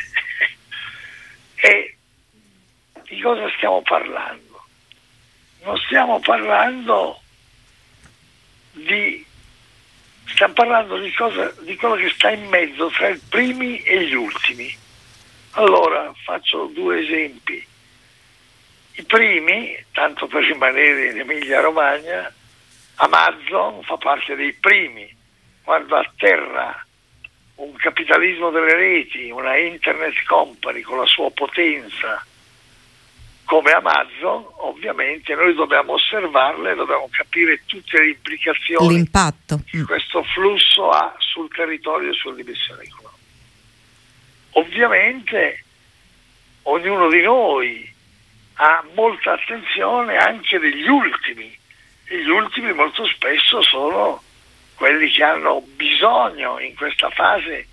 [1.68, 1.96] e
[3.08, 4.66] di cosa stiamo parlando?
[5.64, 7.23] Non stiamo parlando
[8.74, 9.26] di
[10.26, 14.14] stiamo parlando di, cosa, di quello che sta in mezzo tra i primi e gli
[14.14, 14.76] ultimi.
[15.52, 17.66] Allora faccio due esempi.
[18.96, 22.32] I primi, tanto per rimanere in Emilia Romagna,
[22.96, 25.12] Amazon fa parte dei primi,
[25.64, 26.86] quando atterra
[27.56, 32.24] un capitalismo delle reti, una internet company con la sua potenza
[33.46, 39.62] come Amazon, ovviamente noi dobbiamo osservarle dobbiamo capire tutte le implicazioni L'impatto.
[39.66, 39.86] che mm.
[39.86, 43.22] questo flusso ha sul territorio e sulla dimensione economica.
[44.52, 45.64] Ovviamente
[46.64, 47.92] ognuno di noi
[48.56, 51.58] ha molta attenzione anche degli ultimi
[52.06, 54.22] e gli ultimi molto spesso sono
[54.76, 57.68] quelli che hanno bisogno in questa fase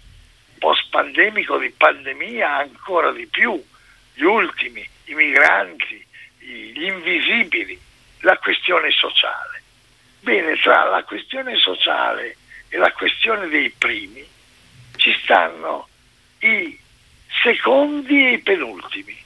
[0.59, 3.63] post-pandemico di pandemia ancora di più,
[4.21, 6.07] gli ultimi, i migranti,
[6.41, 7.81] gli invisibili,
[8.21, 9.63] la questione sociale.
[10.21, 12.37] Bene, tra la questione sociale
[12.69, 14.23] e la questione dei primi
[14.97, 15.89] ci stanno
[16.41, 16.79] i
[17.43, 19.17] secondi e i penultimi.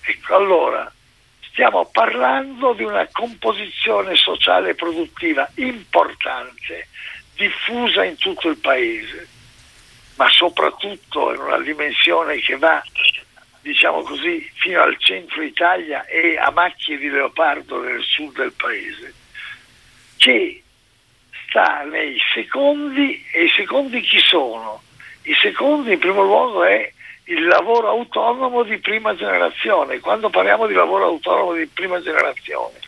[0.00, 0.92] Ecco, allora
[1.50, 6.88] stiamo parlando di una composizione sociale e produttiva importante,
[7.36, 9.28] diffusa in tutto il paese,
[10.16, 12.82] ma soprattutto in una dimensione che va,
[13.64, 19.14] diciamo così, fino al centro Italia e a macchie di leopardo nel sud del paese,
[20.18, 20.62] che
[21.48, 24.82] sta nei secondi, e i secondi chi sono?
[25.22, 26.92] Il secondo in primo luogo è
[27.24, 29.98] il lavoro autonomo di prima generazione.
[30.00, 32.78] Quando parliamo di lavoro autonomo di prima generazione,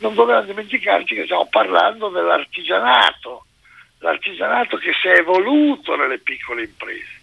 [0.00, 3.46] non dobbiamo dimenticarci che stiamo parlando dell'artigianato,
[4.00, 7.16] l'artigianato che si è evoluto nelle piccole imprese.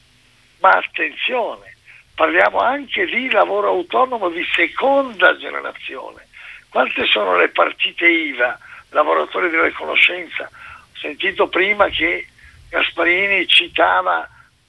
[0.61, 1.74] Ma attenzione,
[2.15, 6.27] parliamo anche di lavoro autonomo di seconda generazione.
[6.69, 8.57] Quante sono le partite IVA,
[8.89, 10.43] lavoratori della conoscenza?
[10.43, 12.27] Ho sentito prima che
[12.69, 14.27] Gasparini citava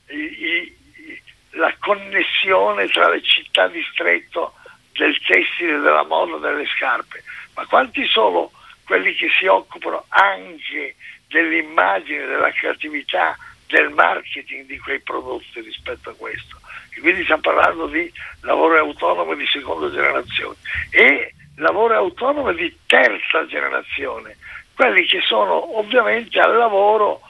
[0.09, 0.76] i, i,
[1.52, 4.54] la connessione tra le città distretto
[4.92, 7.22] del tessile, della moda, delle scarpe,
[7.54, 8.50] ma quanti sono
[8.85, 10.96] quelli che si occupano anche
[11.28, 16.61] dell'immagine, della creatività, del marketing di quei prodotti rispetto a questo?
[17.00, 18.11] Quindi stiamo parlando di
[18.42, 20.56] lavoro autonomo di seconda generazione
[20.90, 24.37] e lavoro autonomo di terza generazione,
[24.74, 27.20] quelli che sono ovviamente al lavoro,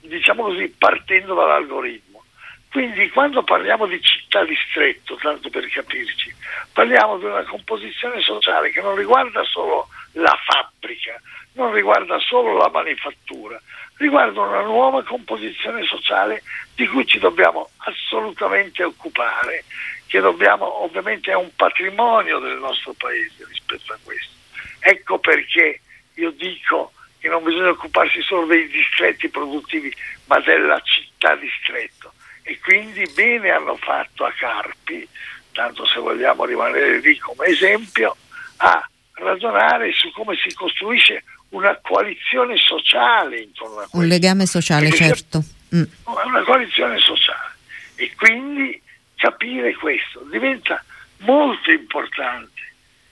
[0.00, 2.22] diciamo così, partendo dall'algoritmo.
[2.70, 6.34] Quindi quando parliamo di città distretto, tanto per capirci,
[6.72, 11.20] parliamo di una composizione sociale che non riguarda solo la fabbrica,
[11.54, 13.60] non riguarda solo la manifattura,
[14.02, 16.42] riguarda una nuova composizione sociale
[16.74, 19.64] di cui ci dobbiamo assolutamente occupare,
[20.06, 24.32] che dobbiamo, ovviamente è un patrimonio del nostro paese rispetto a questo.
[24.80, 25.80] Ecco perché
[26.14, 29.94] io dico che non bisogna occuparsi solo dei distretti produttivi,
[30.26, 32.12] ma della città distretto
[32.42, 35.08] e quindi bene hanno fatto a Carpi,
[35.52, 38.16] tanto se vogliamo rimanere lì come esempio,
[38.56, 38.84] a
[39.14, 43.96] ragionare su come si costruisce una coalizione sociale intorno a questo.
[43.96, 45.44] Un legame sociale, Perché certo.
[45.74, 45.82] Mm.
[46.04, 47.54] Una coalizione sociale.
[47.94, 48.80] E quindi
[49.16, 50.82] capire questo diventa
[51.18, 52.60] molto importante.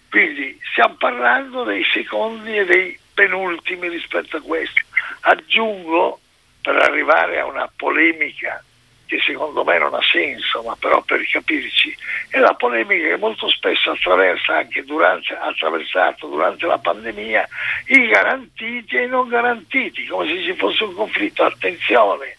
[0.09, 4.81] Quindi stiamo parlando dei secondi e dei penultimi rispetto a questo.
[5.21, 6.21] Aggiungo,
[6.61, 8.63] per arrivare a una polemica
[9.11, 11.93] che secondo me non ha senso, ma però per capirci,
[12.29, 17.49] è la polemica che molto spesso attraversa anche durante, attraversato durante la pandemia
[17.87, 21.43] i garantiti e i non garantiti, come se ci fosse un conflitto.
[21.43, 22.37] Attenzione,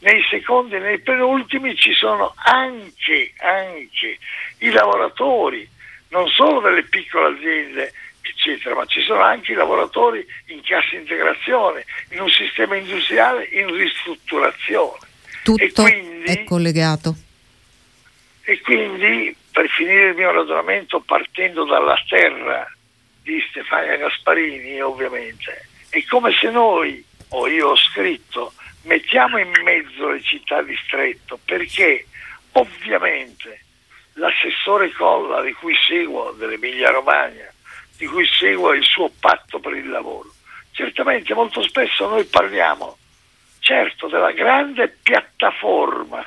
[0.00, 4.18] nei secondi e nei penultimi ci sono anche, anche
[4.58, 5.68] i lavoratori,
[6.08, 11.84] non solo delle piccole aziende, eccetera, ma ci sono anche i lavoratori in cassa integrazione,
[12.10, 15.08] in un sistema industriale in ristrutturazione
[15.42, 17.14] tutto quindi, è collegato.
[18.42, 22.70] E quindi, per finire il mio ragionamento, partendo dalla terra
[23.22, 30.08] di Stefania Gasparini, ovviamente, è come se noi, o io ho scritto, mettiamo in mezzo
[30.08, 32.06] le città distretto, perché
[32.52, 33.64] ovviamente
[34.14, 37.52] l'assessore Colla, di cui seguo dell'Emilia Romagna,
[37.96, 40.32] di cui seguo il suo patto per il lavoro,
[40.72, 42.96] certamente molto spesso noi parliamo
[43.70, 46.24] certo della grande piattaforma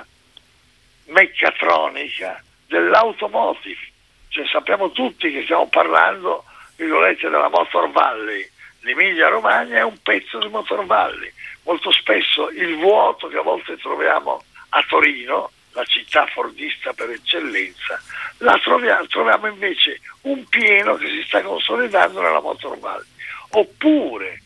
[1.08, 3.92] meccatronica dell'automotive.
[4.30, 6.46] Cioè, sappiamo tutti che stiamo parlando
[6.78, 8.50] della Motor Valley.
[8.80, 11.30] L'Emilia Romagna è un pezzo di Motor Valley.
[11.64, 18.02] Molto spesso il vuoto che a volte troviamo a Torino, la città fordista per eccellenza,
[18.38, 23.08] la troviamo, troviamo invece un pieno che si sta consolidando nella Motor Valley.
[23.50, 24.42] Oppure,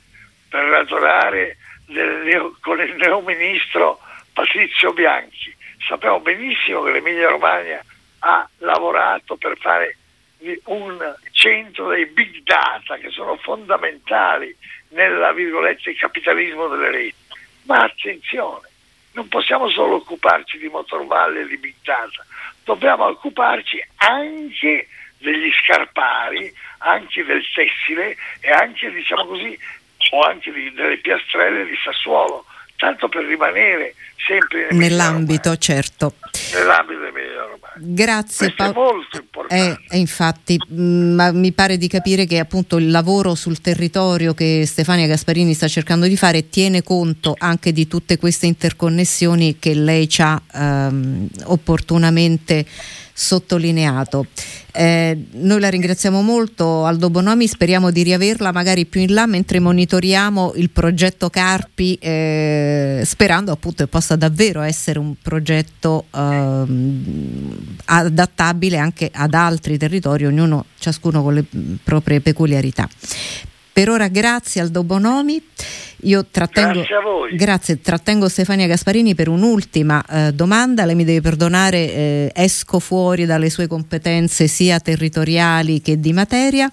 [0.49, 1.57] per ragionare
[1.87, 3.99] del, con il neoministro
[4.33, 5.55] Patrizio Bianchi.
[5.87, 7.83] Sappiamo benissimo che l'Emilia Romagna
[8.19, 9.97] ha lavorato per fare
[10.65, 14.55] un centro dei big data che sono fondamentali
[14.89, 17.15] nel virgolette capitalismo delle reti.
[17.63, 18.69] Ma attenzione,
[19.13, 22.25] non possiamo solo occuparci di motorvalle e di big data,
[22.63, 29.57] dobbiamo occuparci anche degli scarpari, anche del tessile e anche diciamo così
[30.11, 32.45] o anche di, delle piastrelle di Sassuolo,
[32.77, 33.95] tanto per rimanere
[34.27, 36.15] sempre nell'ambito, certo.
[36.53, 37.75] Nell'ambito dell'Emilia Romagna.
[37.77, 38.71] Grazie Paolo.
[38.71, 39.83] È molto importante.
[39.89, 44.33] Eh, infatti, mh, mm, ma mi pare di capire che appunto il lavoro sul territorio
[44.33, 49.73] che Stefania Gasparini sta cercando di fare tiene conto anche di tutte queste interconnessioni che
[49.73, 52.65] lei ci ha ehm, opportunamente
[53.19, 54.27] sottolineato.
[54.71, 59.59] Eh, noi la ringraziamo molto Aldo Bonomi, speriamo di riaverla magari più in là mentre
[59.59, 66.63] monitoriamo il progetto Carpi, eh, sperando appunto che possa davvero essere un progetto eh,
[67.85, 71.45] adattabile anche ad altri territori, ognuno, ciascuno con le
[71.83, 72.87] proprie peculiarità.
[73.77, 75.39] Per ora grazie Aldo Bonomi.
[75.97, 80.83] Io trattengo, grazie, grazie, trattengo Stefania Gasparini per un'ultima eh, domanda.
[80.83, 86.71] Lei mi deve perdonare, eh, esco fuori dalle sue competenze sia territoriali che di materia,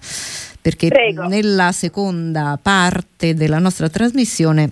[0.62, 1.26] perché Prego.
[1.26, 4.70] nella seconda parte della nostra trasmissione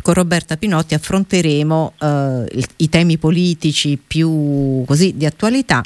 [0.00, 5.82] con Roberta Pinotti affronteremo eh, i temi politici più così di attualità.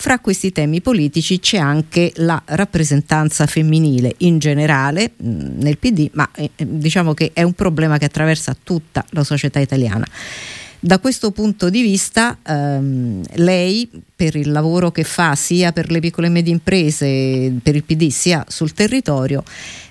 [0.00, 6.08] Fra questi temi politici c'è anche la rappresentanza femminile in generale mh, mm, nel PD,
[6.12, 10.06] ma eh, diciamo che è un problema che attraversa tutta la società italiana.
[10.80, 15.98] Da questo punto di vista ehm, lei per il lavoro che fa sia per le
[15.98, 19.42] piccole e medie imprese, per il PD sia sul territorio,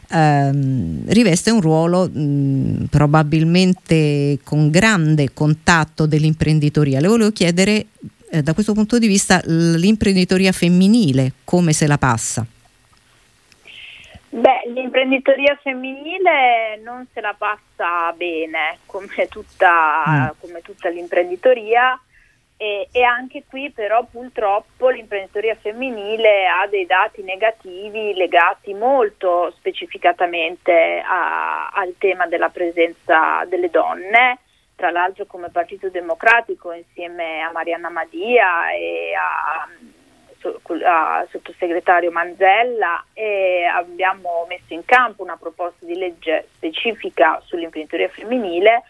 [0.09, 6.99] ehm, riveste un ruolo mh, probabilmente con grande contatto dell'imprenditoria.
[6.99, 7.85] Le volevo chiedere
[8.29, 12.45] eh, da questo punto di vista l'imprenditoria femminile come se la passa?
[14.29, 20.27] Beh, l'imprenditoria femminile non se la passa bene, come tutta, mm.
[20.41, 21.99] come tutta l'imprenditoria,
[22.57, 31.03] e, e, anche qui però purtroppo l'imprenditoria femminile ha dei dati negativi legati molto specificatamente
[31.05, 34.39] a, al tema della presenza delle donne.
[34.75, 39.67] Tra l'altro come Partito Democratico insieme a Marianna Madia e a,
[40.83, 43.03] a sottosegretario Manzella
[43.73, 48.83] abbiamo messo in campo una proposta di legge specifica sull'imprenditoria femminile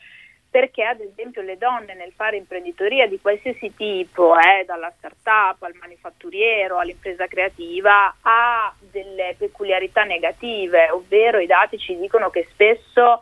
[0.49, 5.75] perché ad esempio le donne nel fare imprenditoria di qualsiasi tipo, eh, dalla start-up al
[5.79, 13.21] manifatturiero all'impresa creativa, ha delle peculiarità negative, ovvero i dati ci dicono che spesso,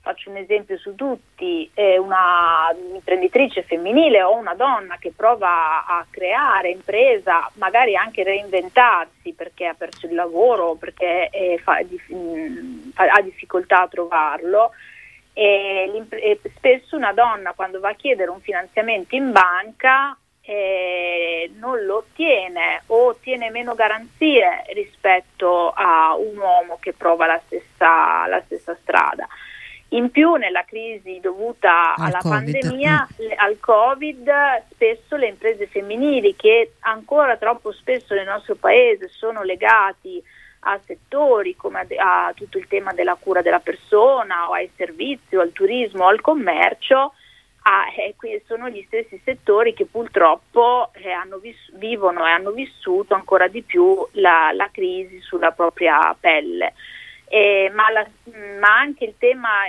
[0.00, 6.06] faccio un esempio su tutti, eh, una imprenditrice femminile o una donna che prova a
[6.08, 13.82] creare impresa, magari anche reinventarsi perché ha perso il lavoro, perché eh, fa, ha difficoltà
[13.82, 14.70] a trovarlo,
[15.38, 21.96] e, spesso una donna quando va a chiedere un finanziamento in banca eh, non lo
[21.96, 28.74] ottiene o ottiene meno garanzie rispetto a un uomo che prova la stessa, la stessa
[28.80, 29.28] strada.
[29.90, 32.30] In più nella crisi dovuta al alla COVID.
[32.30, 33.26] pandemia, mm.
[33.36, 34.32] al Covid,
[34.70, 40.22] spesso le imprese femminili che ancora troppo spesso nel nostro paese sono legati
[40.66, 45.36] a settori come a, a, tutto il tema della cura della persona o ai servizi
[45.36, 47.12] o al turismo o al commercio,
[47.62, 53.46] ah, eh, sono gli stessi settori che purtroppo eh, vis- vivono e hanno vissuto ancora
[53.48, 56.74] di più la, la crisi sulla propria pelle.
[57.28, 58.06] Eh, ma, la,
[58.60, 59.68] ma, anche il tema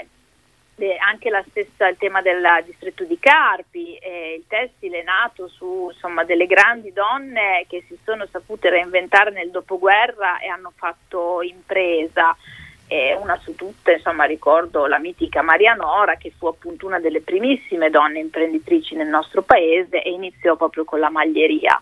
[1.00, 6.24] anche stessa, il tema del distretto di Carpi, eh, il tessile è nato su insomma,
[6.24, 12.36] delle grandi donne che si sono sapute reinventare nel dopoguerra e hanno fatto impresa.
[12.90, 17.20] Eh, una su tutte, insomma, ricordo la mitica Maria Nora che fu appunto una delle
[17.20, 21.82] primissime donne imprenditrici nel nostro paese e iniziò proprio con la maglieria.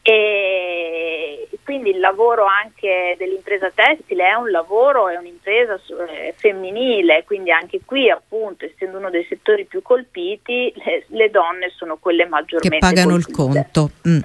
[0.00, 7.52] E quindi il lavoro anche dell'impresa tessile è un lavoro, è un'impresa eh, femminile, quindi
[7.52, 12.70] anche qui appunto essendo uno dei settori più colpiti le, le donne sono quelle maggiormente
[12.70, 13.30] che pagano colpite.
[13.30, 13.90] il conto.
[14.08, 14.18] Mm.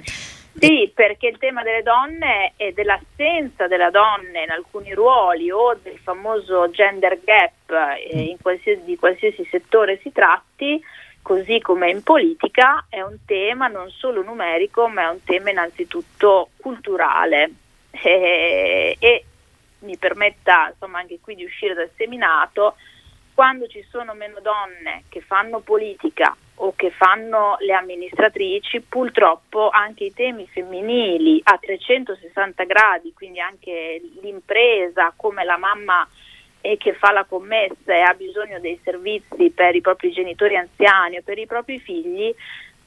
[0.58, 5.98] Sì, perché il tema delle donne e dell'assenza della donna in alcuni ruoli o del
[6.02, 7.70] famoso gender gap
[8.10, 10.82] eh, qualsiasi, di qualsiasi settore si tratti,
[11.26, 16.50] così come in politica, è un tema non solo numerico, ma è un tema innanzitutto
[16.56, 17.50] culturale.
[17.90, 19.24] E, e
[19.80, 22.76] mi permetta insomma, anche qui di uscire dal seminato,
[23.34, 30.04] quando ci sono meno donne che fanno politica o che fanno le amministratrici, purtroppo anche
[30.04, 36.08] i temi femminili a 360 gradi, quindi anche l'impresa come la mamma
[36.60, 41.18] e che fa la commessa e ha bisogno dei servizi per i propri genitori anziani
[41.18, 42.34] o per i propri figli,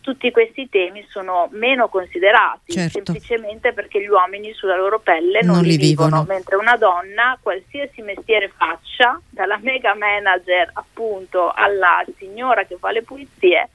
[0.02, 3.04] tutti questi temi sono meno considerati certo.
[3.04, 7.38] semplicemente perché gli uomini sulla loro pelle non, non li vivono, vivono, mentre una donna,
[7.42, 13.70] qualsiasi mestiere faccia, dalla mega manager appunto alla signora che fa le pulizie,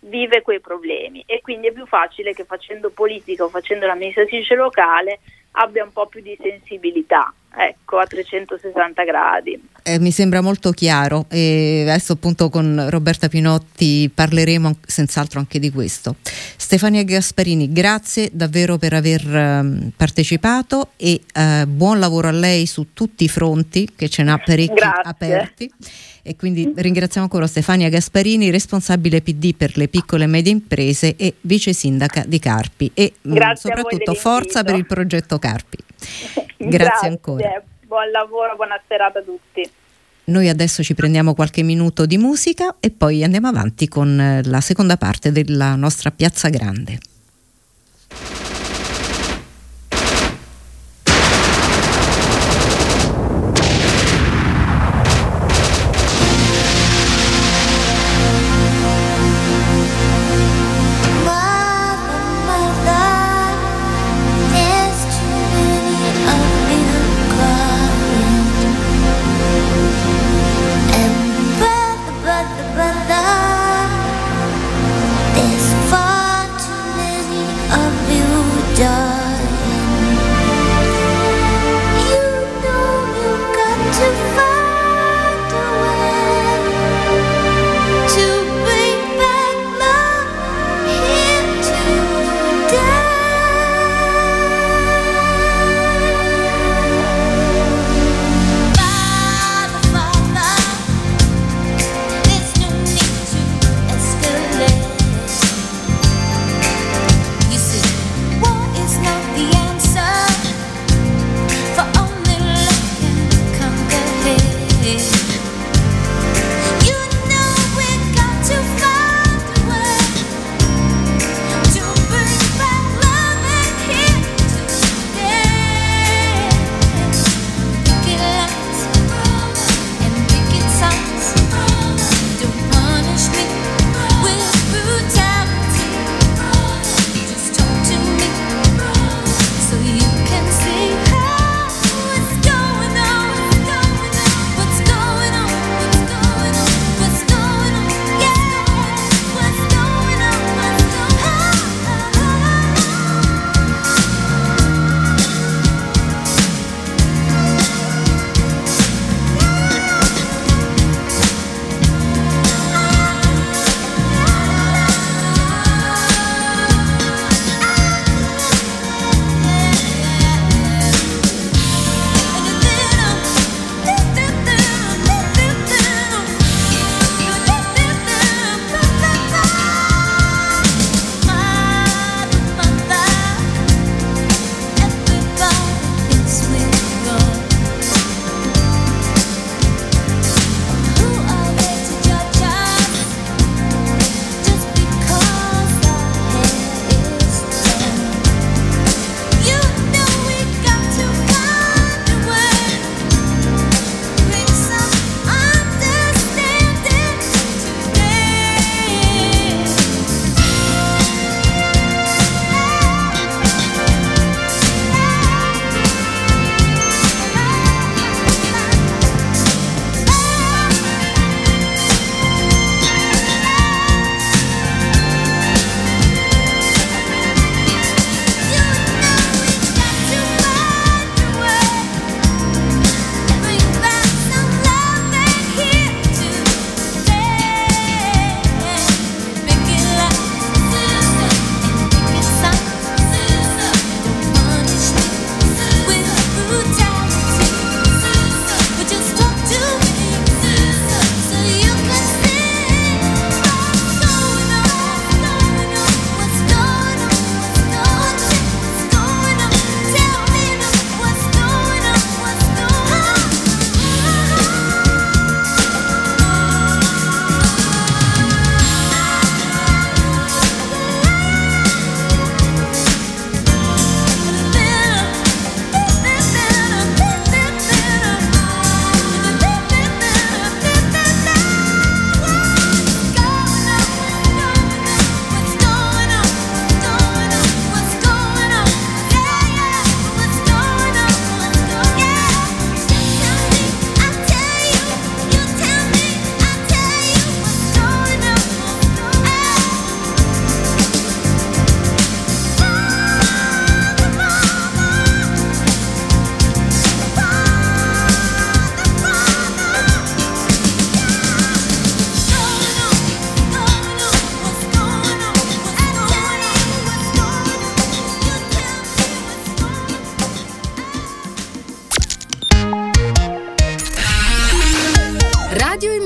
[0.00, 1.22] vive quei problemi.
[1.26, 5.20] E quindi è più facile che facendo politica o facendo l'amministratrice locale
[5.52, 9.60] abbia un po' più di sensibilità, ecco, a 360 gradi.
[9.82, 15.70] Eh, mi sembra molto chiaro e adesso appunto con Roberta Pinotti parleremo senz'altro anche di
[15.70, 16.16] questo.
[16.56, 22.88] Stefania Gasparini, grazie davvero per aver um, partecipato e uh, buon lavoro a lei su
[22.92, 25.02] tutti i fronti che ce n'ha parecchi grazie.
[25.04, 25.70] aperti
[26.22, 31.34] e quindi ringraziamo ancora Stefania Gasparini, responsabile PD per le piccole e medie imprese e
[31.40, 35.78] vice sindaca di Carpi e mh, mm, soprattutto forza per il progetto Carpi.
[36.58, 37.62] Grazie, Grazie ancora.
[37.86, 39.68] Buon lavoro, buona serata a tutti.
[40.24, 44.60] Noi adesso ci prendiamo qualche minuto di musica e poi andiamo avanti con eh, la
[44.60, 46.98] seconda parte della nostra Piazza Grande.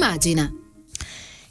[0.03, 0.53] Immagina.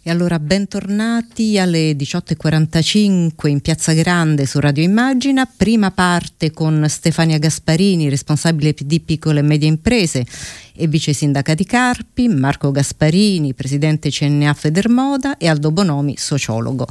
[0.04, 7.38] E allora bentornati alle 18.45 in Piazza Grande su Radio Immagina, prima parte con Stefania
[7.38, 10.26] Gasparini, responsabile PD Piccole e Medie Imprese
[10.74, 16.88] e vice sindaca di Carpi, Marco Gasparini, presidente CNA Federmoda e Aldo Bonomi, sociologo.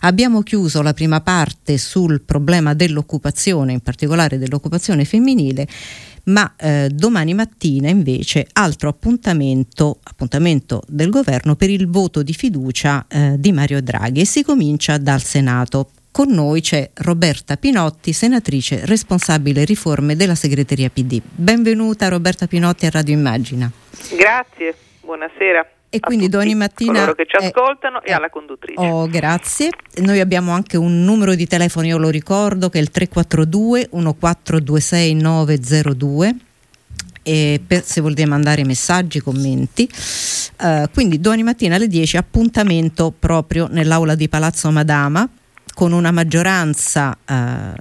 [0.00, 5.66] Abbiamo chiuso la prima parte sul problema dell'occupazione, in particolare dell'occupazione femminile
[6.28, 13.06] ma eh, domani mattina invece altro appuntamento, appuntamento, del governo per il voto di fiducia
[13.08, 15.90] eh, di Mario Draghi e si comincia dal Senato.
[16.10, 21.20] Con noi c'è Roberta Pinotti, senatrice responsabile riforme della segreteria PD.
[21.22, 23.70] Benvenuta Roberta Pinotti a Radio Immagina.
[24.16, 25.77] Grazie, buonasera.
[25.90, 26.92] E quindi domani mattina...
[26.92, 28.80] Coloro che ci ascoltano eh, e alla conduttrice.
[28.80, 29.70] Oh, grazie.
[30.02, 35.14] Noi abbiamo anche un numero di telefono, io lo ricordo, che è il 342 1426
[35.14, 36.36] 902
[37.22, 39.88] e per, se volete mandare messaggi, commenti.
[40.60, 45.28] Uh, quindi domani mattina alle 10 appuntamento proprio nell'aula di Palazzo Madama
[45.74, 47.34] con una maggioranza uh,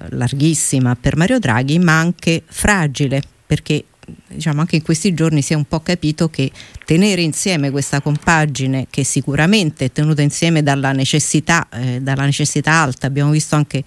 [0.09, 3.83] larghissima per Mario Draghi, ma anche fragile perché
[4.27, 6.51] diciamo anche in questi giorni si è un po' capito che
[6.85, 13.07] tenere insieme questa compagine che sicuramente è tenuta insieme dalla necessità, eh, dalla necessità alta,
[13.07, 13.83] abbiamo visto anche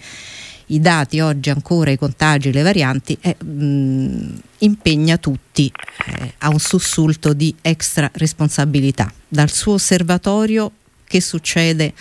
[0.67, 5.73] i dati oggi ancora, i contagi, le varianti, eh, mh, impegna tutti
[6.07, 9.13] eh, a un sussulto di extra responsabilità.
[9.27, 10.71] Dal suo osservatorio
[11.05, 11.93] che succede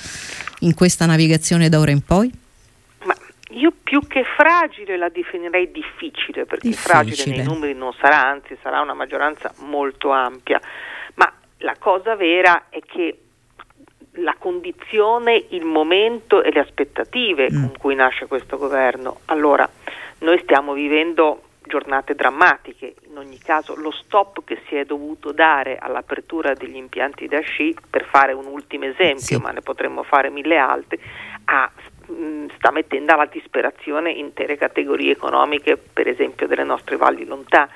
[0.59, 2.31] in questa navigazione da ora in poi?
[3.53, 6.93] Io più che fragile la definirei difficile, perché difficile.
[6.93, 10.61] fragile nei numeri non sarà, anzi sarà una maggioranza molto ampia,
[11.15, 13.17] ma la cosa vera è che
[14.13, 17.61] la condizione, il momento e le aspettative mm.
[17.61, 19.19] con cui nasce questo governo.
[19.25, 19.67] Allora,
[20.19, 25.77] noi stiamo vivendo giornate drammatiche, in ogni caso lo stop che si è dovuto dare
[25.77, 29.37] all'apertura degli impianti da sci, per fare un ultimo esempio, sì.
[29.37, 30.99] ma ne potremmo fare mille altri,
[31.45, 31.71] ha
[32.55, 37.69] sta mettendo alla disperazione intere categorie economiche, per esempio delle nostre valli lonta,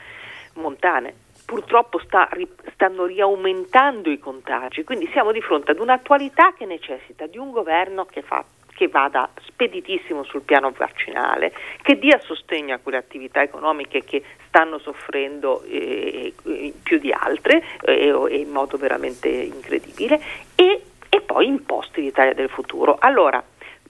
[0.54, 1.14] montane.
[1.46, 2.30] Purtroppo sta,
[2.74, 8.06] stanno riaumentando i contagi, quindi siamo di fronte ad un'attualità che necessita di un governo
[8.06, 14.04] che, fa, che vada speditissimo sul piano vaccinale, che dia sostegno a quelle attività economiche
[14.04, 20.20] che stanno soffrendo eh, eh più di altre eh, in modo veramente incredibile
[20.56, 22.98] e, e poi imposti l'Italia del futuro.
[23.00, 23.44] Allora,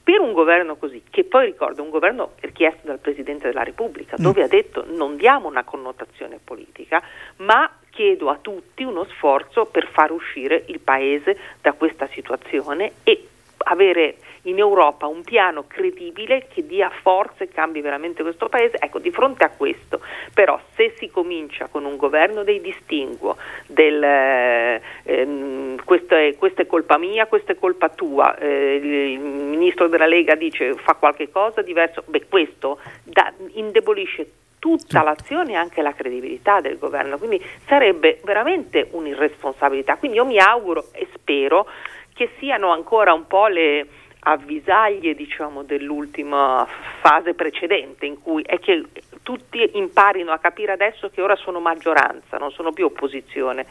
[0.04, 4.18] per un governo così, che poi ricordo è un governo richiesto dal Presidente della Repubblica,
[4.18, 4.44] dove mm.
[4.44, 7.02] ha detto non diamo una connotazione politica,
[7.38, 13.28] ma chiedo a tutti uno sforzo per far uscire il Paese da questa situazione e
[13.66, 18.78] avere in Europa un piano credibile che dia forza e cambi veramente questo paese.
[18.80, 20.02] Ecco, di fronte a questo,
[20.34, 23.38] però, se si comincia con un governo dei distinguo,
[23.68, 29.20] del eh, ehm, questo, è, questo, è, colpa mia, questa è colpa tua, eh, il
[29.20, 34.28] ministro della Lega dice fa qualche cosa diverso, beh, questo da, indebolisce
[34.60, 39.98] tutta l'azione e anche la credibilità del governo, quindi sarebbe veramente un'irresponsabilità.
[39.98, 41.68] Quindi io mi auguro e spero
[42.14, 43.86] che siano ancora un po' le
[44.26, 46.68] avvisaglie diciamo, dell'ultima
[47.02, 48.86] fase precedente in cui è che
[49.22, 53.66] tutti imparino a capire adesso che ora sono maggioranza, non sono più opposizione.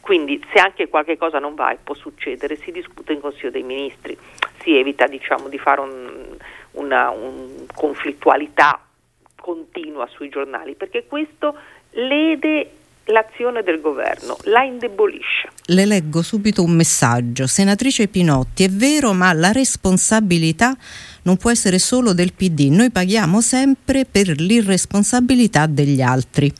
[0.00, 3.62] Quindi se anche qualche cosa non va e può succedere, si discute in Consiglio dei
[3.62, 4.16] Ministri,
[4.60, 6.36] si evita diciamo, di fare un,
[6.72, 8.80] una un conflittualità
[9.36, 11.56] continua sui giornali, perché questo
[11.90, 12.70] lede
[13.08, 15.50] l'azione del governo, la indebolisce.
[15.66, 17.46] Le leggo subito un messaggio.
[17.46, 20.76] Senatrice Pinotti, è vero, ma la responsabilità
[21.22, 22.68] non può essere solo del PD.
[22.70, 26.52] Noi paghiamo sempre per l'irresponsabilità degli altri.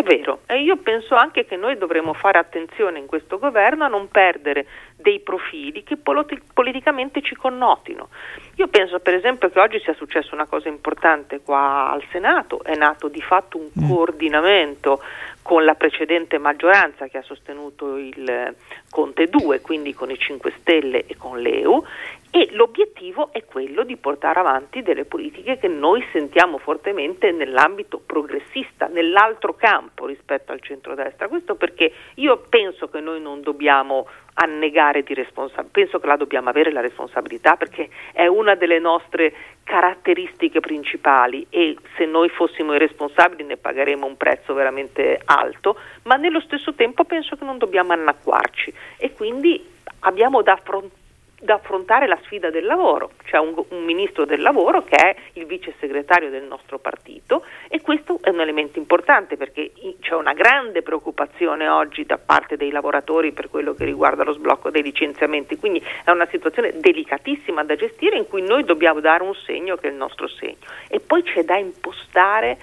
[0.00, 3.88] È vero, e io penso anche che noi dovremmo fare attenzione in questo governo a
[3.88, 4.64] non perdere
[4.96, 8.08] dei profili che politi- politicamente ci connotino.
[8.54, 12.76] Io penso per esempio che oggi sia successa una cosa importante qua al Senato, è
[12.76, 13.88] nato di fatto un mm.
[13.90, 15.02] coordinamento
[15.42, 18.54] con la precedente maggioranza che ha sostenuto il
[18.88, 21.84] Conte 2, quindi con i 5 Stelle e con l'EU,
[22.30, 28.86] e l'obiettivo è quello di portare avanti delle politiche che noi sentiamo fortemente nell'ambito progressista,
[28.86, 31.28] nell'altro campo rispetto al centrodestra.
[31.28, 36.48] Questo perché io penso che noi non dobbiamo annegare di responsabilità, penso che la dobbiamo
[36.48, 43.44] avere la responsabilità perché è una delle nostre caratteristiche principali e se noi fossimo irresponsabili
[43.44, 48.72] ne pagheremo un prezzo veramente alto, ma nello stesso tempo penso che non dobbiamo annacquarci
[48.98, 49.62] e quindi
[50.00, 50.98] abbiamo da affrontare
[51.40, 53.12] da affrontare la sfida del lavoro.
[53.24, 57.80] C'è un, un, ministro del lavoro che è il vice segretario del nostro partito e
[57.80, 63.32] questo è un elemento importante perché c'è una grande preoccupazione oggi da parte dei lavoratori
[63.32, 68.18] per quello che riguarda lo sblocco dei licenziamenti, quindi è una situazione delicatissima da gestire
[68.18, 71.42] in cui noi dobbiamo dare un segno che è il nostro segno e poi c'è
[71.44, 72.58] da impostare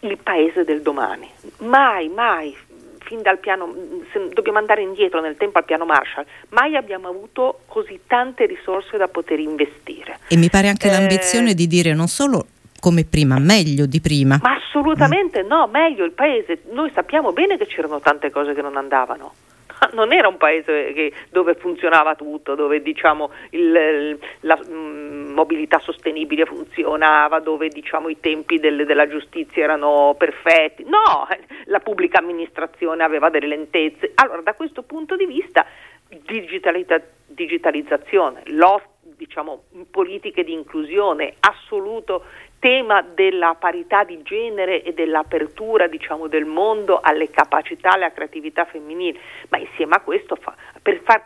[0.00, 1.28] il paese del domani.
[1.58, 2.56] Mai, mai
[3.00, 3.74] fin dal piano,
[4.32, 9.08] dobbiamo andare indietro nel tempo al piano Marshall, mai abbiamo avuto così tante risorse da
[9.08, 10.18] poter investire.
[10.28, 12.46] E mi pare anche eh, l'ambizione di dire non solo
[12.80, 14.38] come prima, meglio di prima.
[14.42, 15.46] Ma assolutamente mm.
[15.46, 16.62] no, meglio il paese.
[16.72, 19.34] Noi sappiamo bene che c'erano tante cose che non andavano.
[19.92, 25.78] non era un paese che, dove funzionava tutto, dove diciamo, il, la mh, mm, mobilità
[25.78, 30.84] sostenibile funzionava, dove diciamo, i tempi del, della giustizia erano perfetti.
[30.84, 31.26] No,
[31.66, 34.12] la pubblica amministrazione aveva delle lentezze.
[34.14, 35.64] Allora, da questo punto di vista,
[37.26, 38.42] digitalizzazione,
[39.16, 42.24] diciamo, politiche di inclusione, assoluto
[42.60, 49.18] tema della parità di genere e dell'apertura diciamo, del mondo alle capacità, alla creatività femminile,
[49.48, 51.24] ma insieme a questo fa, per far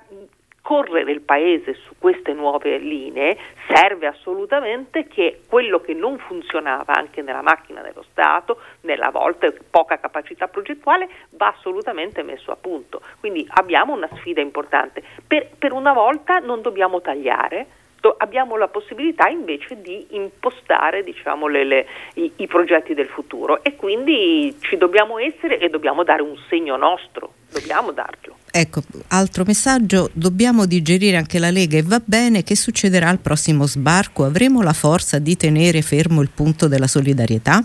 [0.65, 3.37] correre il paese su queste nuove linee
[3.69, 9.99] serve assolutamente che quello che non funzionava anche nella macchina dello Stato, nella volta poca
[9.99, 13.03] capacità progettuale, va assolutamente messo a punto.
[13.21, 15.03] Quindi abbiamo una sfida importante.
[15.27, 17.67] Per, per una volta non dobbiamo tagliare,
[18.11, 23.77] abbiamo la possibilità invece di impostare diciamo, le, le, i, i, progetti del futuro e
[23.77, 28.37] quindi ci dobbiamo essere e dobbiamo dare un segno nostro, dobbiamo darlo.
[28.51, 33.67] Ecco, altro messaggio, dobbiamo digerire anche la Lega e va bene, che succederà al prossimo
[33.67, 34.25] sbarco?
[34.25, 37.65] Avremo la forza di tenere fermo il punto della solidarietà?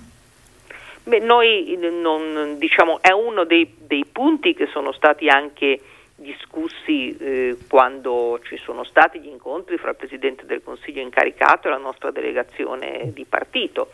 [1.04, 5.80] Beh, noi non, diciamo, è uno dei, dei punti che sono stati anche
[6.20, 11.72] discussi eh, quando ci sono stati gli incontri fra il Presidente del Consiglio incaricato e
[11.72, 13.92] la nostra delegazione di partito.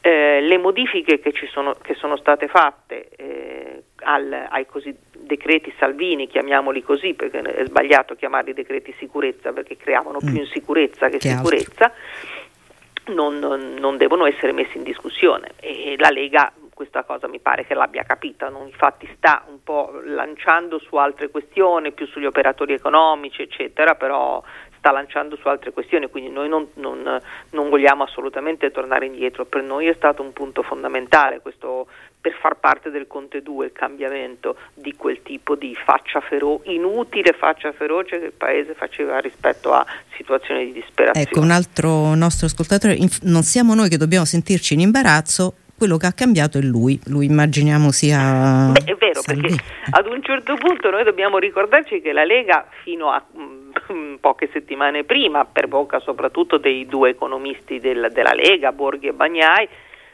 [0.00, 4.66] Eh, le modifiche che, sono, che sono, state fatte eh, al, ai
[5.12, 10.26] decreti Salvini, chiamiamoli così perché è sbagliato chiamarli decreti sicurezza perché creavano mm.
[10.26, 11.90] più insicurezza che, che sicurezza,
[13.06, 17.64] non, non, non, devono essere messi in discussione e la Lega questa cosa mi pare
[17.64, 18.64] che l'abbia capita, no?
[18.64, 24.42] infatti sta un po' lanciando su altre questioni, più sugli operatori economici, eccetera, però
[24.84, 27.18] sta lanciando su altre questioni, quindi noi non, non,
[27.50, 29.46] non, vogliamo assolutamente tornare indietro.
[29.46, 31.86] Per noi è stato un punto fondamentale questo
[32.20, 37.32] per far parte del Conte 2 il cambiamento di quel tipo di faccia feroce, inutile
[37.32, 41.28] faccia feroce che il Paese faceva rispetto a situazioni di disperazione.
[41.28, 46.06] Ecco, un altro nostro ascoltatore, non siamo noi che dobbiamo sentirci in imbarazzo, quello che
[46.06, 48.70] ha cambiato è lui, lui immaginiamo sia...
[48.72, 49.48] Beh, è vero, Salvini.
[49.48, 54.48] perché ad un certo punto noi dobbiamo ricordarci che la Lega fino a mh, poche
[54.52, 59.68] settimane prima, per bocca soprattutto dei due economisti del, della Lega, Borghi e Bagnai,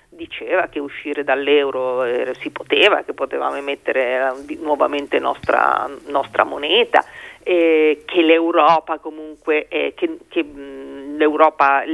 [0.09, 7.05] diceva che uscire dall'euro eh, si poteva, che potevamo emettere eh, nuovamente nostra, nostra moneta,
[7.43, 11.85] eh, che l'Europa comunque, eh, che, che mh, l'Europa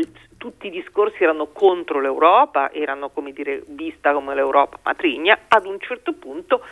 [0.47, 5.77] tutti i discorsi erano contro l'Europa, erano come dire vista come l'Europa matrigna, ad un
[5.81, 6.63] certo punto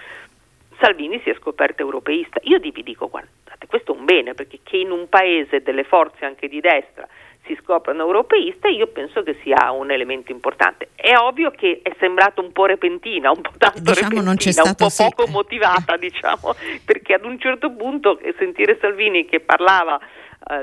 [0.78, 2.38] Salvini si è scoperto europeista.
[2.44, 6.24] Io vi dico, guardate, questo è un bene, perché che in un paese delle forze
[6.24, 7.04] anche di destra
[7.46, 10.90] si scoprano europeiste, io penso che sia un elemento importante.
[10.94, 14.88] È ovvio che è sembrato un po' repentina, un po' tanto diciamo repentina, un po'
[14.96, 16.54] poco motivata, diciamo,
[16.84, 20.00] perché ad un certo punto sentire Salvini che parlava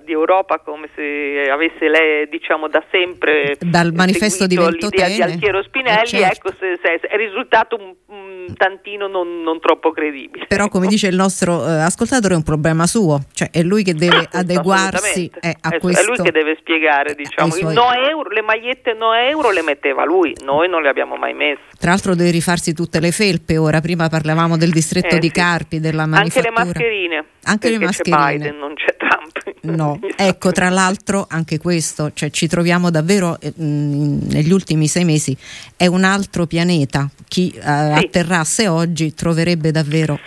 [0.03, 5.63] di Europa come se avesse lei diciamo da sempre dal manifesto di l'idea di Altiero
[5.63, 6.49] Spinelli, eh, certo.
[6.49, 10.45] ecco se, se è risultato un, un tantino non, non, troppo credibile.
[10.47, 13.93] Però come dice il nostro eh, ascoltatore è un problema suo, cioè è lui che
[13.93, 16.01] deve adeguarsi eh, a è, questo.
[16.01, 17.73] È lui che deve spiegare, diciamo, suoi...
[17.73, 21.61] no euro, le magliette no euro le metteva lui, noi non le abbiamo mai messe.
[21.79, 25.79] Tra l'altro deve rifarsi tutte le felpe ora, prima parlavamo del distretto eh, di Carpi,
[25.79, 26.49] della manifattura.
[26.49, 27.25] Anche le mascherine.
[27.43, 28.37] Anche le mascherine.
[28.37, 29.53] Biden, non c'è Trump.
[29.75, 35.35] No, ecco, tra l'altro anche questo, cioè ci troviamo davvero eh, negli ultimi sei mesi,
[35.75, 37.09] è un altro pianeta.
[37.27, 38.05] Chi eh, sì.
[38.05, 40.19] atterrasse oggi troverebbe davvero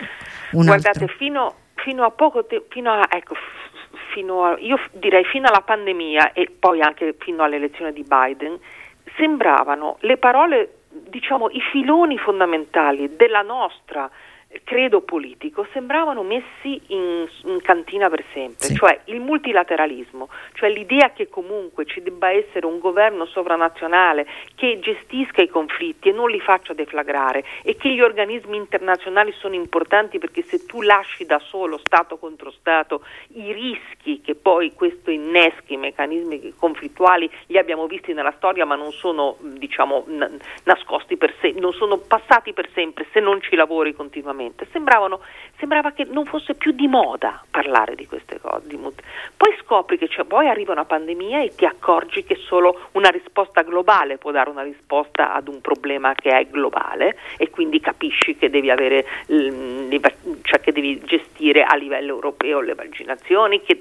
[0.53, 1.16] un Guardate, altro.
[1.16, 3.34] fino, fino a poco tempo, fino a, ecco,
[4.12, 8.59] fino a, io direi fino alla pandemia e poi anche fino all'elezione di Biden,
[9.16, 14.11] sembravano le parole, diciamo, i filoni fondamentali della nostra
[14.62, 18.74] credo politico sembravano messi in, in cantina per sempre, sì.
[18.74, 25.42] cioè il multilateralismo, cioè l'idea che comunque ci debba essere un governo sovranazionale che gestisca
[25.42, 30.42] i conflitti e non li faccia deflagrare e che gli organismi internazionali sono importanti perché
[30.42, 33.02] se tu lasci da solo Stato contro Stato
[33.34, 38.76] i rischi che poi questo inneschi, i meccanismi conflittuali li abbiamo visti nella storia ma
[38.76, 40.07] non sono diciamo
[40.64, 44.66] nascosti per sé, non sono passati per sempre se non ci lavori continuamente veramente
[45.57, 48.66] sembrava che non fosse più di moda parlare di queste cose.
[48.66, 53.09] Di poi scopri che cioè, poi arriva una pandemia e ti accorgi che solo una
[53.09, 58.36] risposta globale può dare una risposta ad un problema che è globale e quindi capisci
[58.36, 59.07] che devi avere
[60.42, 63.78] cioè che devi gestire a livello europeo le vaccinazioni, che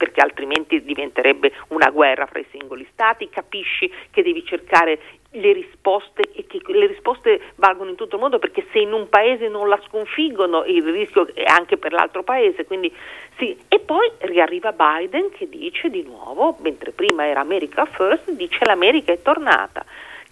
[0.00, 4.98] perché altrimenti diventerebbe una guerra fra i singoli stati, capisci che devi cercare
[5.34, 6.22] le risposte
[6.66, 10.64] le risposte valgono in tutto il mondo perché se in un paese non la sconfiggono
[10.64, 12.92] il rischio è anche per l'altro paese quindi
[13.38, 18.64] sì e poi riarriva Biden che dice di nuovo mentre prima era America First dice
[18.64, 19.84] l'America è tornata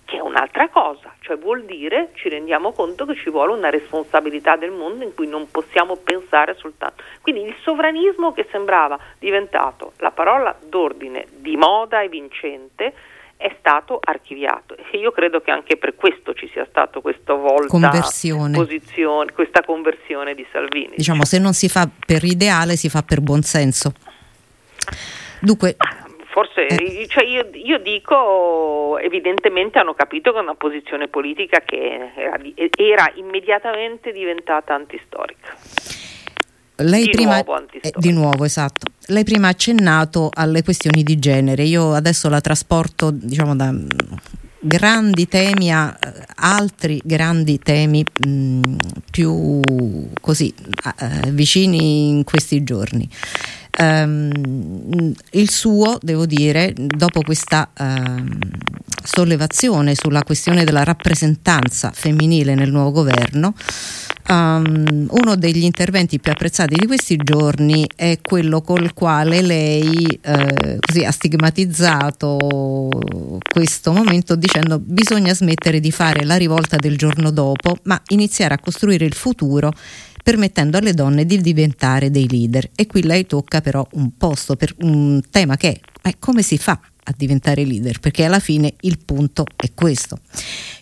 [0.08, 4.56] che è un'altra cosa, cioè vuol dire ci rendiamo conto che ci vuole una responsabilità
[4.56, 7.02] del mondo in cui non possiamo pensare soltanto.
[7.20, 12.94] Quindi il sovranismo che sembrava diventato la parola d'ordine di moda e vincente
[13.38, 17.68] è stato archiviato e io credo che anche per questo ci sia stato questa volta
[17.68, 18.56] conversione.
[19.32, 20.94] questa conversione di Salvini.
[20.96, 23.92] Diciamo se non si fa per ideale si fa per buonsenso.
[25.40, 25.76] Dunque
[26.30, 27.06] forse eh.
[27.08, 32.38] cioè io, io, dico evidentemente hanno capito che è una posizione politica che era,
[32.76, 35.54] era immediatamente diventata antistorica.
[36.80, 38.90] Lei di prima, nuovo eh, di nuovo, esatto.
[39.06, 41.64] Lei prima ha accennato alle questioni di genere.
[41.64, 43.86] Io adesso la trasporto, diciamo, da mm,
[44.60, 48.62] grandi temi a eh, altri grandi temi mh, mm,
[49.10, 49.60] più
[50.20, 53.08] così uh, vicini in questi giorni.
[53.80, 58.38] Um, il suo, devo dire, dopo questa um,
[59.04, 63.54] sollevazione sulla questione della rappresentanza femminile nel nuovo governo,
[64.30, 71.02] Um, uno degli interventi più apprezzati di questi giorni è quello col quale lei eh,
[71.02, 72.36] ha stigmatizzato
[73.50, 78.58] questo momento dicendo bisogna smettere di fare la rivolta del giorno dopo, ma iniziare a
[78.58, 79.72] costruire il futuro
[80.28, 82.68] permettendo alle donne di diventare dei leader.
[82.74, 86.78] E qui lei tocca però un posto per un tema che è come si fa
[87.04, 90.18] a diventare leader, perché alla fine il punto è questo.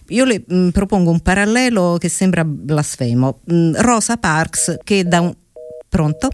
[0.09, 3.39] Io le mh, mm, propongo un parallelo che sembra blasfemo.
[3.45, 5.33] Mh, mm, Rosa Parks che da un...
[5.89, 6.29] Pronto?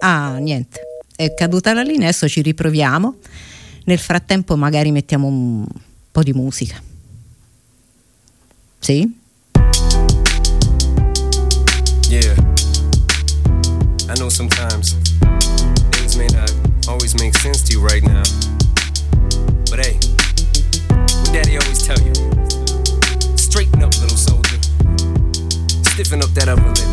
[0.00, 0.80] Ah, niente.
[1.14, 3.16] È caduta la linea, adesso ci riproviamo.
[3.84, 5.66] Nel frattempo magari mettiamo un
[6.10, 6.80] po' di musica.
[8.78, 9.24] Sì?
[12.08, 12.36] Yeah.
[14.08, 14.92] I know sometimes
[15.90, 16.52] things may not
[16.86, 18.22] always make sense to you right now.
[19.68, 19.98] But hey,
[20.88, 22.14] what daddy always tell you?
[23.36, 24.58] Straighten up, little soldier.
[25.90, 26.85] Stiffen up that upper lip.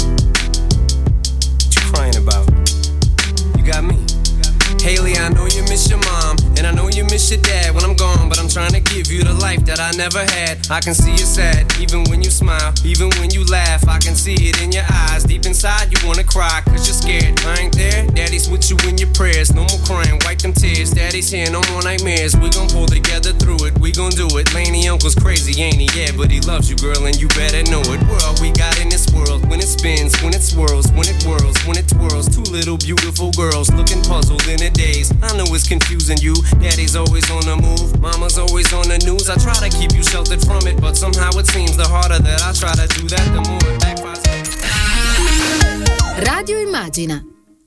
[8.93, 10.69] Give you the life that I never had.
[10.69, 13.87] I can see you sad, even when you smile, even when you laugh.
[13.87, 15.23] I can see it in your eyes.
[15.23, 17.35] Deep inside, you wanna cry, cause you're scared.
[17.43, 19.51] I ain't there, daddy's with you in your prayers.
[19.53, 20.91] No more crying, wipe them tears.
[20.91, 22.35] Daddy's here, no more nightmares.
[22.39, 24.53] We gon' pull together through it, we gon' do it.
[24.55, 25.87] Laney uncle's crazy, ain't he?
[25.91, 27.99] Yeah, but he loves you, girl, and you better know it.
[28.07, 31.59] World we got in this world, when it spins, when it swirls, when it whirls,
[31.67, 32.31] when it twirls.
[32.31, 35.11] Two little beautiful girls looking puzzled in it days.
[35.21, 36.35] I know it's confusing you.
[36.63, 39.29] Daddy's always on the move, mama's always on the news.
[39.29, 42.39] I try to keep you sheltered from it, but somehow it seems the harder that
[42.47, 44.42] I try to do that, the more it backfires.
[46.17, 47.23] Radio Immagina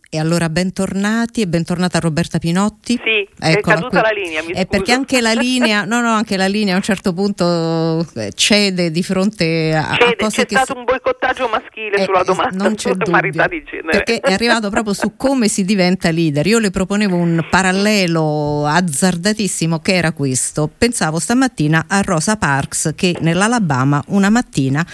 [0.09, 2.93] E allora bentornati e bentornata Roberta Pinotti.
[3.03, 4.01] Sì, Eccola è caduta qui.
[4.01, 6.83] la linea, mi È perché anche la linea, no no, anche la linea a un
[6.83, 10.57] certo punto eh, cede di fronte a, cede, a cose c'è che...
[10.57, 14.03] stato un boicottaggio maschile eh, sulla domanda non c'è dubbio, di genere.
[14.05, 16.47] Perché è arrivato proprio su come si diventa leader.
[16.47, 20.71] Io le proponevo un parallelo azzardatissimo che era questo.
[20.79, 24.87] Pensavo stamattina a Rosa Parks che nell'Alabama una mattina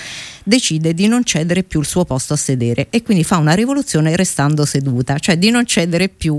[0.44, 4.16] decide di non cedere più il suo posto a sedere e quindi fa una rivoluzione
[4.16, 6.38] restando seduta, cioè di non cedere più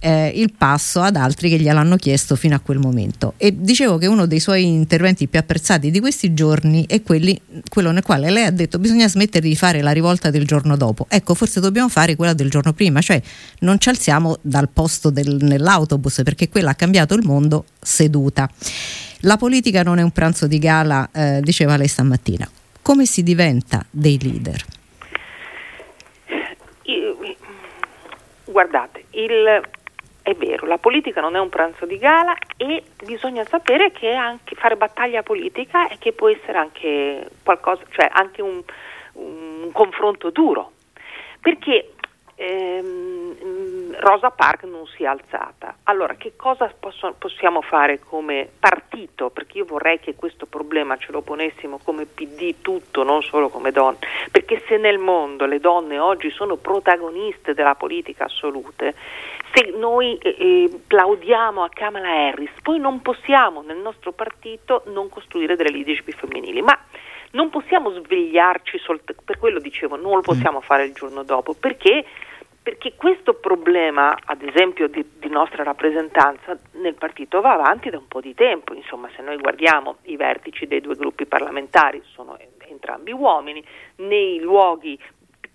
[0.00, 3.34] eh, il passo ad altri che gliel'hanno chiesto fino a quel momento.
[3.36, 7.90] E dicevo che uno dei suoi interventi più apprezzati di questi giorni è quelli, quello
[7.90, 11.06] nel quale lei ha detto bisogna smettere di fare la rivolta del giorno dopo.
[11.08, 13.20] Ecco, forse dobbiamo fare quella del giorno prima, cioè
[13.60, 18.48] non ci alziamo dal posto del, nell'autobus perché quella ha cambiato il mondo seduta.
[19.22, 22.48] La politica non è un pranzo di gala, eh, diceva lei stamattina
[22.88, 24.64] come si diventa dei leader?
[28.58, 29.62] Guardate, il,
[30.20, 34.56] è vero, la politica non è un pranzo di gala e bisogna sapere che anche
[34.56, 38.60] fare battaglia politica e che può essere anche qualcosa, cioè anche un,
[39.12, 40.72] un confronto duro.
[41.40, 41.92] Perché
[42.34, 43.17] ehm,
[43.98, 45.78] Rosa Park non si è alzata.
[45.84, 49.30] Allora, che cosa posso, possiamo fare come partito?
[49.30, 53.72] Perché io vorrei che questo problema ce lo ponessimo come PD tutto, non solo come
[53.72, 53.98] donne.
[54.30, 58.94] Perché se nel mondo le donne oggi sono protagoniste della politica assolute,
[59.52, 65.08] se noi eh, eh plaudiamo a Kamala Harris, poi non possiamo nel nostro partito non
[65.08, 66.62] costruire delle leadership femminili.
[66.62, 66.78] Ma
[67.32, 72.04] non possiamo svegliarci soltanto, per quello dicevo, non lo possiamo fare il giorno dopo, perché
[72.62, 78.06] perché questo problema, ad esempio, di, di, nostra rappresentanza nel partito va avanti da un
[78.06, 78.74] po' di tempo.
[78.74, 83.64] Insomma, se noi guardiamo i vertici dei due gruppi parlamentari, sono entrambi uomini,
[83.96, 84.98] nei luoghi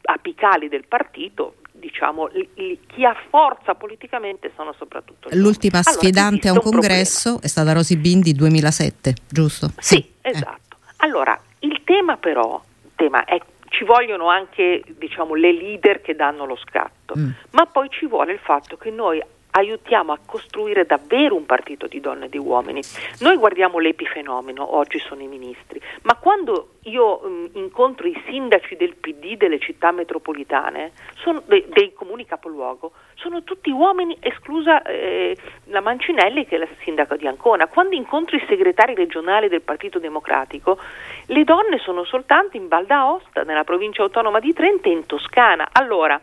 [0.04, 5.92] apicali del partito, diciamo, li, li, chi ha forza politicamente sono soprattutto gli L'ultima allora,
[5.92, 7.46] sfidante a un, un congresso problema.
[7.46, 9.68] è stata Rosy Bindi 2007, giusto?
[9.78, 10.30] Sì, sì eh.
[10.30, 10.78] esatto.
[10.98, 12.62] Allora, il tema però
[12.96, 13.40] tema è
[13.74, 17.30] ci vogliono anche diciamo, le leader che danno lo scatto, mm.
[17.52, 19.22] ma poi ci vuole il fatto che noi
[19.56, 22.82] aiutiamo a costruire davvero un partito di donne e di uomini.
[23.20, 28.96] Noi guardiamo l'epifenomeno, oggi sono i ministri, ma quando io mh, incontro i sindaci del
[28.96, 35.82] PD delle città metropolitane, sono, de, dei comuni capoluogo, sono tutti uomini, esclusa eh, la
[35.82, 37.68] Mancinelli che è la sindaca di Ancona.
[37.68, 40.80] Quando incontro i segretari regionali del Partito Democratico,
[41.28, 45.70] le donne sono soltanto in Val d'Aosta, nella provincia autonoma di Trento e in Toscana.
[45.72, 46.20] Allora,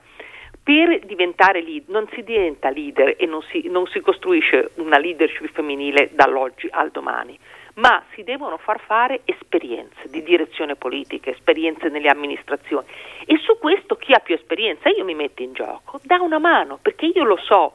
[0.70, 5.50] per diventare leader, non si diventa leader e non si, non si costruisce una leadership
[5.50, 7.36] femminile dall'oggi al domani,
[7.74, 12.86] ma si devono far fare esperienze di direzione politica, esperienze nelle amministrazioni.
[13.26, 16.78] E su questo chi ha più esperienza, io mi metto in gioco, dà una mano,
[16.80, 17.74] perché io lo so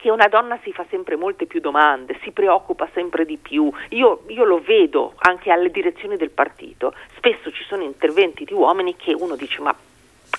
[0.00, 4.24] che una donna si fa sempre molte più domande, si preoccupa sempre di più, io,
[4.26, 9.14] io lo vedo anche alle direzioni del partito, spesso ci sono interventi di uomini che
[9.14, 9.76] uno dice ma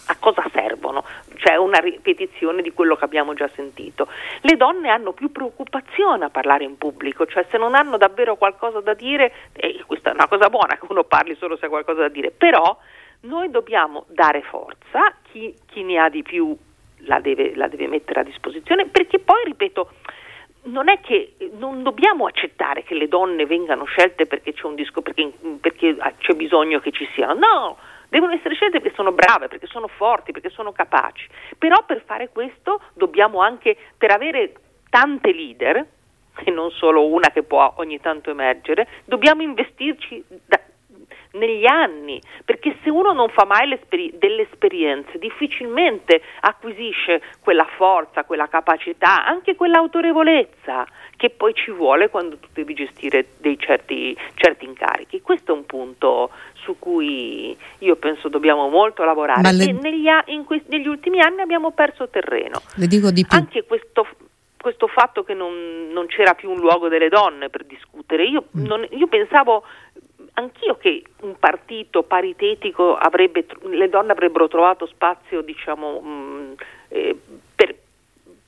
[0.08, 1.04] a cosa servono?
[1.36, 4.08] Cioè una ripetizione di quello che abbiamo già sentito.
[4.42, 8.82] Le donne hanno più preoccupazione a parlare in pubblico, cioè se non hanno davvero qualcosa
[8.82, 12.02] da dire, e questa è una cosa buona che uno parli solo se ha qualcosa
[12.02, 12.78] da dire, però
[13.22, 16.56] noi dobbiamo dare forza, chi, chi ne ha di più
[17.04, 19.90] la deve, la deve mettere a disposizione, perché poi, ripeto,
[20.64, 25.02] non è che non dobbiamo accettare che le donne vengano scelte perché c'è un disco,
[25.02, 27.78] perché, perché c'è bisogno che ci siano, no,
[28.10, 31.28] devono essere scelte perché sono brave, perché sono forti, perché sono capaci.
[31.58, 34.54] Però per fare questo dobbiamo anche, per avere
[34.90, 35.86] tante leader,
[36.44, 40.60] e non solo una che può ogni tanto emergere, dobbiamo investirci da,
[41.32, 43.78] negli anni, perché se uno non fa mai
[44.14, 52.38] delle esperienze difficilmente acquisisce quella forza, quella capacità, anche quell'autorevolezza che poi ci vuole quando
[52.40, 55.22] tu devi gestire dei certi, certi incarichi.
[55.22, 56.32] Questo è un punto
[56.70, 59.66] su cui io penso dobbiamo molto lavorare le...
[59.66, 60.08] e negli,
[60.46, 62.62] que- negli, ultimi anni abbiamo perso terreno.
[62.76, 63.36] Le dico di più.
[63.36, 64.06] Anche questo,
[64.62, 68.66] questo fatto che non, non, c'era più un luogo delle donne per discutere, io, mm.
[68.66, 69.64] non, io pensavo
[70.34, 76.52] anch'io che un partito paritetico avrebbe, le donne avrebbero trovato spazio diciamo, mh, mm,
[76.90, 77.18] eh,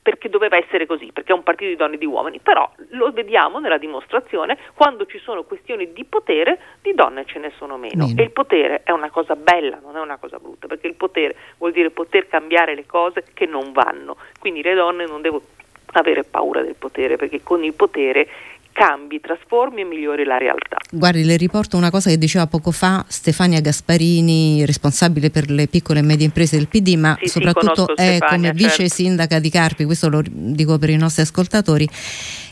[0.02, 3.12] perché doveva essere così, perché è un partito di donne e di uomini, però lo
[3.12, 8.06] vediamo nella dimostrazione, quando ci sono questioni di potere, di donne ce ne sono meno.
[8.06, 8.20] meno.
[8.20, 11.36] E il potere è una cosa bella, non è una cosa brutta, perché il potere
[11.58, 14.16] vuol dire poter cambiare le cose che non vanno.
[14.40, 15.44] Quindi le donne non devono
[15.92, 18.28] avere paura del potere, perché con il potere
[18.72, 20.78] cambi, trasformi e migliori la realtà.
[20.90, 26.00] Guardi, le riporto una cosa che diceva poco fa Stefania Gasparini, responsabile per le piccole
[26.00, 28.82] e medie imprese del PD, ma sì, soprattutto sì, è Stefania, come certo.
[28.82, 31.88] vice sindaca di Carpi, questo lo dico per i nostri ascoltatori.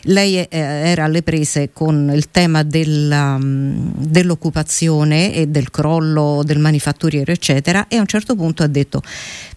[0.03, 6.59] Lei eh, era alle prese con il tema della, um, dell'occupazione e del crollo del
[6.59, 9.01] manifatturiero, eccetera, e a un certo punto ha detto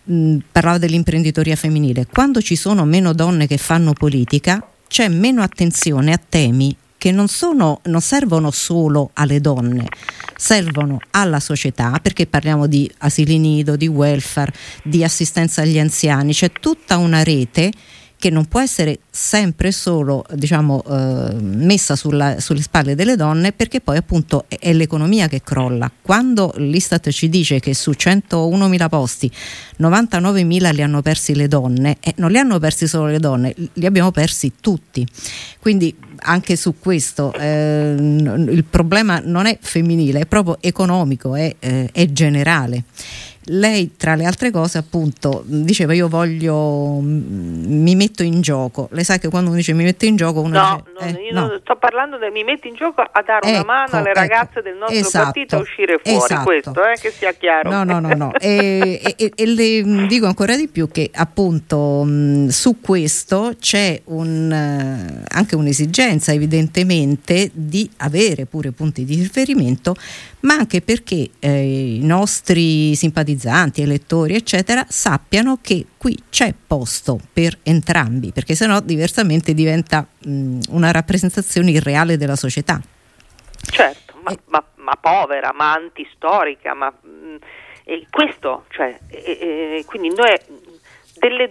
[0.04, 2.06] mh, parlava dell'imprenditoria femminile.
[2.10, 7.26] Quando ci sono meno donne che fanno politica, c'è meno attenzione a temi che non,
[7.26, 9.88] sono, non servono solo alle donne,
[10.36, 14.52] servono alla società, perché parliamo di asili nido, di welfare,
[14.84, 17.72] di assistenza agli anziani, c'è tutta una rete
[18.16, 23.80] che non può essere sempre solo diciamo, eh, messa sulla, sulle spalle delle donne perché
[23.80, 25.90] poi appunto è, l'economia che crolla.
[26.00, 29.30] Quando l'Istat ci dice che su 101.000 posti
[29.78, 33.86] 99.000 li hanno persi le donne, eh, non li hanno persi solo le donne, li
[33.86, 35.06] abbiamo persi tutti.
[35.60, 41.88] Quindi anche su questo eh, il problema non è femminile, è proprio economico, è, eh,
[41.92, 42.84] è generale.
[43.46, 49.18] Lei tra le altre cose appunto diceva io voglio mi metto in gioco lei sa
[49.18, 51.58] che quando uno dice mi metto in gioco uno no, dice, no, eh, io no.
[51.60, 54.62] sto parlando del mi metto in gioco a dare ecco, una mano alle ecco, ragazze
[54.62, 56.42] del nostro esatto, partito a uscire fuori esatto.
[56.44, 58.32] questo eh, che sia chiaro no no no, no.
[58.40, 64.50] e, e, e, le dico ancora di più che appunto mh, su questo c'è un,
[64.50, 69.94] uh, anche un'esigenza evidentemente di avere pure punti di riferimento
[70.44, 73.33] ma anche perché eh, i nostri simpatizzanti,
[73.82, 80.90] elettori, eccetera, sappiano che qui c'è posto per entrambi, perché sennò diversamente diventa mh, una
[80.90, 82.80] rappresentazione irreale della società.
[83.60, 84.38] Certo, ma, eh.
[84.46, 87.36] ma, ma povera, ma antistorica, ma mh,
[88.10, 88.98] questo, cioè,
[89.86, 90.34] quindi noi
[91.16, 91.50] delle,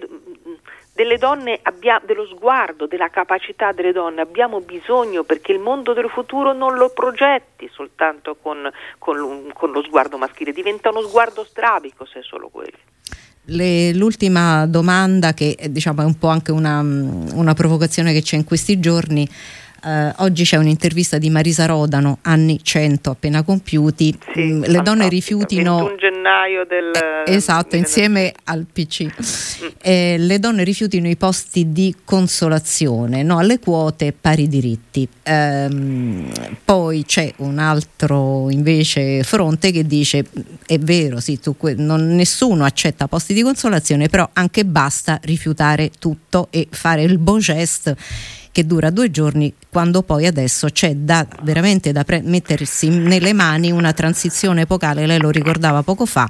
[0.93, 6.09] delle donne abbia, dello sguardo, della capacità delle donne abbiamo bisogno perché il mondo del
[6.09, 8.69] futuro non lo progetti soltanto con,
[8.99, 12.77] con, con lo sguardo maschile, diventa uno sguardo strabico se è solo quello.
[13.45, 18.45] Le, l'ultima domanda che diciamo, è un po' anche una, una provocazione che c'è in
[18.45, 19.27] questi giorni
[19.83, 24.17] Uh, oggi c'è un'intervista di Marisa Rodano, anni 100 appena compiuti.
[24.33, 25.75] Sì, mm, le donne rifiutino.
[25.79, 26.91] 21 gennaio del.
[27.25, 29.03] Eh, esatto, insieme al PC.
[29.03, 29.67] Mm.
[29.81, 35.05] Eh, le donne rifiutino i posti di consolazione, no, alle quote pari diritti.
[35.25, 36.31] Um,
[36.63, 40.23] poi c'è un altro invece fronte che dice:
[40.65, 46.47] è vero, sì, tu, non, nessuno accetta posti di consolazione, però anche basta rifiutare tutto
[46.51, 47.97] e fare il beau geste
[48.53, 53.71] che dura due giorni, quando poi adesso c'è da, veramente da pre- mettersi nelle mani
[53.71, 56.29] una transizione epocale, lei lo ricordava poco fa.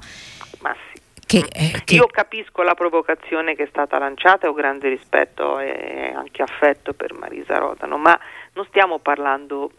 [1.26, 1.96] Che, eh, che...
[1.96, 6.94] Io capisco la provocazione che è stata lanciata e ho grande rispetto e anche affetto
[6.94, 8.18] per Marisa Rodano, ma
[8.54, 9.72] non stiamo parlando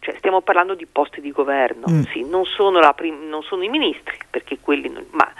[0.00, 2.02] cioè, stiamo parlando di posti di governo, mm.
[2.12, 5.32] sì, non, sono prim- non, sono i ministri, perché quelli non, ma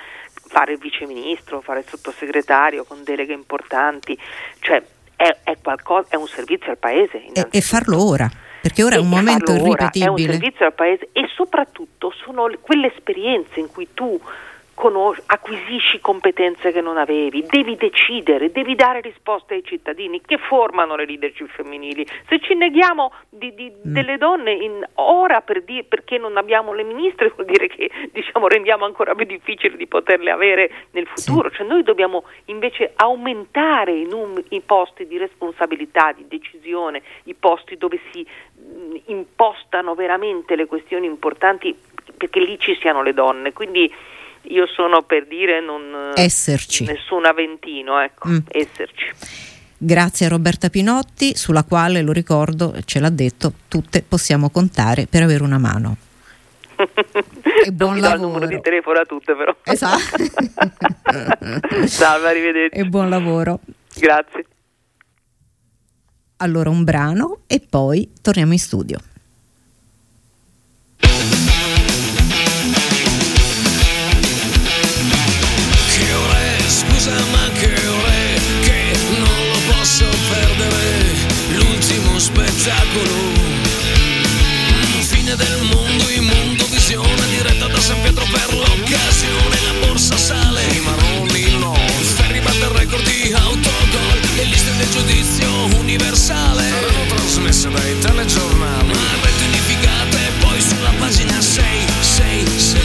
[0.48, 4.18] fare il viceministro, fare il sottosegretario con deleghe importanti,
[4.58, 4.82] cioè
[5.16, 7.24] è, è, qualcosa, è un servizio al paese.
[7.32, 10.10] E, e, farlo ora, perché ora è un momento irripetibile.
[10.10, 14.20] Ora, è un servizio al paese e soprattutto sono quelle esperienze in cui tu
[14.76, 20.94] conos- acquisisci competenze che non avevi, devi decidere, devi dare risposte ai cittadini che formano
[20.94, 22.06] le leadership femminili.
[22.28, 23.92] Se ci neghiamo di, di, mm.
[23.92, 28.46] delle donne in ora per di- perché non abbiamo le ministre vuol dire che diciamo,
[28.46, 31.48] rendiamo ancora più difficile di poterle avere nel futuro.
[31.48, 31.56] Sì.
[31.56, 37.78] Cioè, noi dobbiamo invece aumentare i, num- i posti di responsabilità, di decisione, i posti
[37.78, 41.74] dove si mh, mm, impostano veramente le questioni importanti
[42.16, 43.52] perché lì ci siano le donne.
[43.54, 43.90] Quindi
[44.48, 46.84] io sono per dire non esserci.
[46.84, 48.38] nessun aventino, ecco, mm.
[48.48, 49.04] esserci.
[49.78, 55.22] Grazie a Roberta Pinotti, sulla quale, lo ricordo, ce l'ha detto, tutte possiamo contare per
[55.22, 55.96] avere una mano.
[57.64, 58.14] e buon lavoro.
[58.14, 59.54] il numero di telefono a tutte però.
[59.62, 60.16] Esatto.
[61.86, 62.78] Salve, arrivederci.
[62.78, 63.60] E buon lavoro.
[63.94, 64.46] Grazie.
[66.38, 68.98] Allora un brano e poi torniamo in studio.
[82.66, 83.54] Spettacolo
[85.02, 89.56] fine del mondo immondo visione diretta da San Pietro per l'occasione.
[89.62, 91.76] La borsa sale i marroni no.
[92.16, 95.48] Ferri batte il record di autogol e liste del giudizio
[95.78, 96.66] universale.
[96.66, 98.88] Erano trasmesse dai telegiornali.
[98.88, 101.64] Ma rete unificate poi sulla pagina 6
[102.00, 102.80] 6 6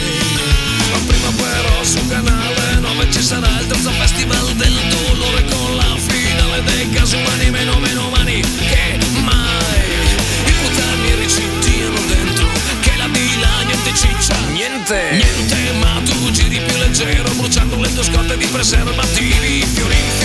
[0.92, 5.96] ma prima però sul canale 9 ci sarà il terzo festival del dolore con la
[5.96, 6.88] finale dei
[7.50, 7.81] meno meno
[14.82, 15.10] niente.
[15.12, 20.21] Niente ma tu giri più leggero bruciando le tue scorte di preservativi fiori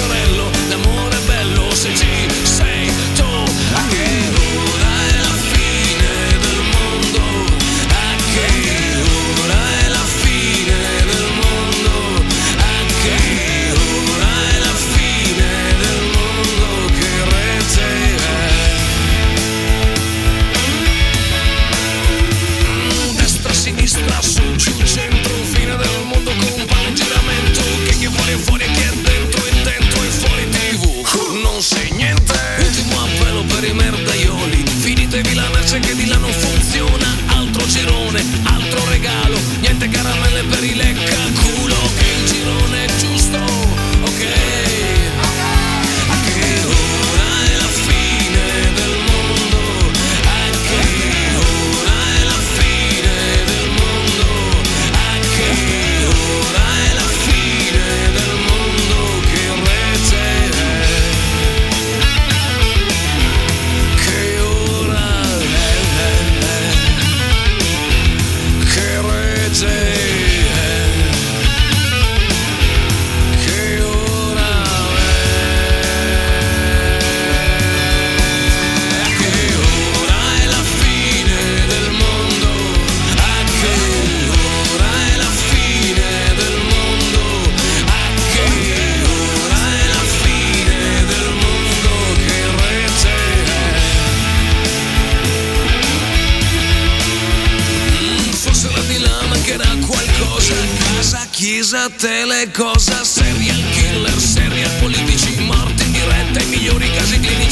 [101.78, 107.47] a te le cose serial killer, serial politici, morti in diretta, i migliori casi clinici,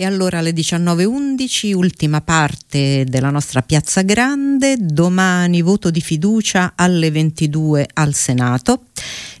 [0.00, 7.10] E allora alle 19.11, ultima parte della nostra Piazza Grande, domani voto di fiducia alle
[7.10, 8.84] 22 al Senato.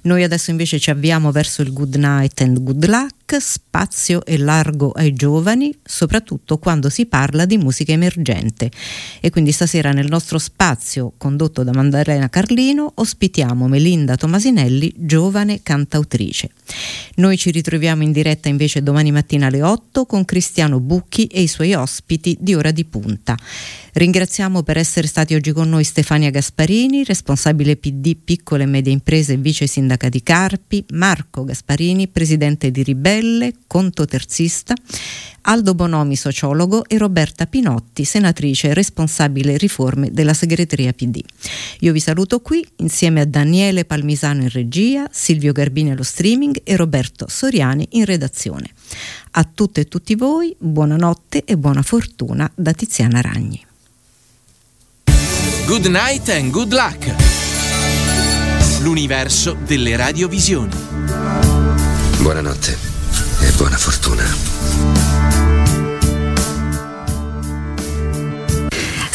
[0.02, 4.90] Noi adesso invece ci avviamo verso il good night and good luck, spazio e largo
[4.92, 8.70] ai giovani, soprattutto quando si parla di musica emergente.
[9.20, 16.50] E quindi stasera nel nostro spazio, condotto da Maddalena Carlino, ospitiamo Melinda Tomasinelli, giovane cantautrice.
[17.16, 21.48] Noi ci ritroviamo in diretta invece domani mattina alle 8 con Cristiano Bucchi e i
[21.48, 23.36] suoi ospiti di Ora di Punta.
[23.98, 29.32] Ringraziamo per essere stati oggi con noi Stefania Gasparini, responsabile PD Piccole e Medie Imprese
[29.32, 33.17] e vice sindaca di Carpi, Marco Gasparini, presidente di Ribelle,
[33.66, 34.74] conto terzista,
[35.42, 41.20] Aldo Bonomi, sociologo e Roberta Pinotti, senatrice e responsabile riforme della segreteria PD.
[41.80, 46.76] Io vi saluto qui insieme a Daniele Palmisano in regia, Silvio Garbini allo streaming e
[46.76, 48.70] Roberto Soriani in redazione.
[49.32, 53.64] A tutte e tutti voi buonanotte e buona fortuna da Tiziana Ragni.
[55.66, 57.14] Good night and good luck.
[58.80, 60.74] L'universo delle radiovisioni.
[62.20, 62.97] Buonanotte
[63.58, 65.17] buona fortuna.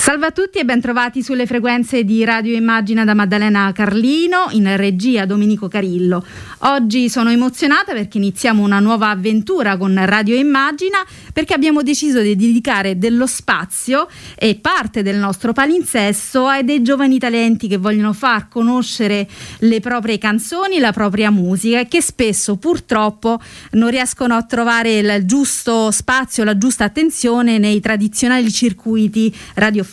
[0.04, 5.26] Salve a tutti e bentrovati sulle frequenze di Radio Immagina da Maddalena Carlino, in regia
[5.26, 6.26] Domenico Carillo.
[6.66, 10.98] Oggi sono emozionata perché iniziamo una nuova avventura con Radio Immagina
[11.32, 17.18] perché abbiamo deciso di dedicare dello spazio e parte del nostro palinsesto ai dei giovani
[17.18, 19.26] talenti che vogliono far conoscere
[19.60, 23.40] le proprie canzoni, la propria musica e che spesso purtroppo
[23.72, 29.92] non riescono a trovare il giusto spazio, la giusta attenzione nei tradizionali circuiti radiofonici.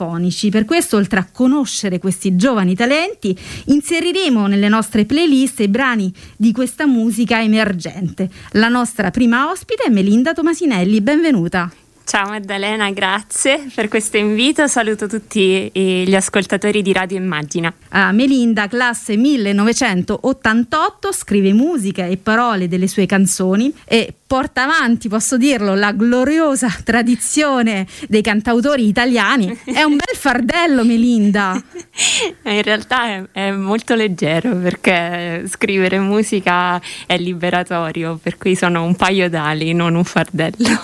[0.50, 3.36] Per questo, oltre a conoscere questi giovani talenti,
[3.66, 8.30] inseriremo nelle nostre playlist i brani di questa musica emergente.
[8.52, 11.70] La nostra prima ospite è Melinda Tomasinelli, benvenuta.
[12.04, 14.66] Ciao Maddalena, grazie per questo invito.
[14.66, 17.72] Saluto tutti gli ascoltatori di Radio Immagina.
[17.90, 25.36] Ah, Melinda, classe 1988, scrive musica e parole delle sue canzoni e porta avanti, posso
[25.36, 29.58] dirlo, la gloriosa tradizione dei cantautori italiani.
[29.64, 31.60] È un bel fardello, Melinda.
[32.44, 38.94] In realtà è, è molto leggero perché scrivere musica è liberatorio, per cui sono un
[38.94, 40.80] paio d'ali, non un fardello.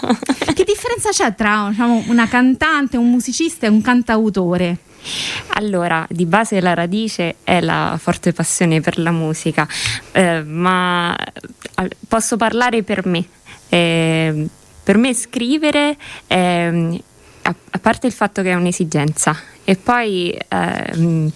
[0.57, 4.77] Che differenza c'è tra diciamo, una cantante, un musicista e un cantautore?
[5.55, 9.67] Allora, di base la radice è la forte passione per la musica,
[10.13, 13.25] eh, ma eh, posso parlare per me.
[13.71, 14.47] Eh,
[14.83, 17.03] per me scrivere, eh,
[17.43, 19.35] a, a, parte il fatto che è un'esigenza,
[19.65, 21.33] e poi ehm,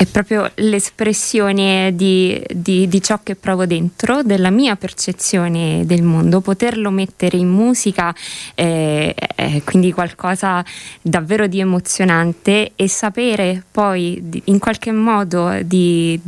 [0.00, 6.40] è proprio l'espressione di, di, di, ciò che provo dentro, della mia percezione del mondo,
[6.40, 8.14] poterlo mettere in musica
[8.54, 10.64] eh, è quindi qualcosa
[11.02, 16.18] davvero di emozionante e sapere poi di, in qualche modo di,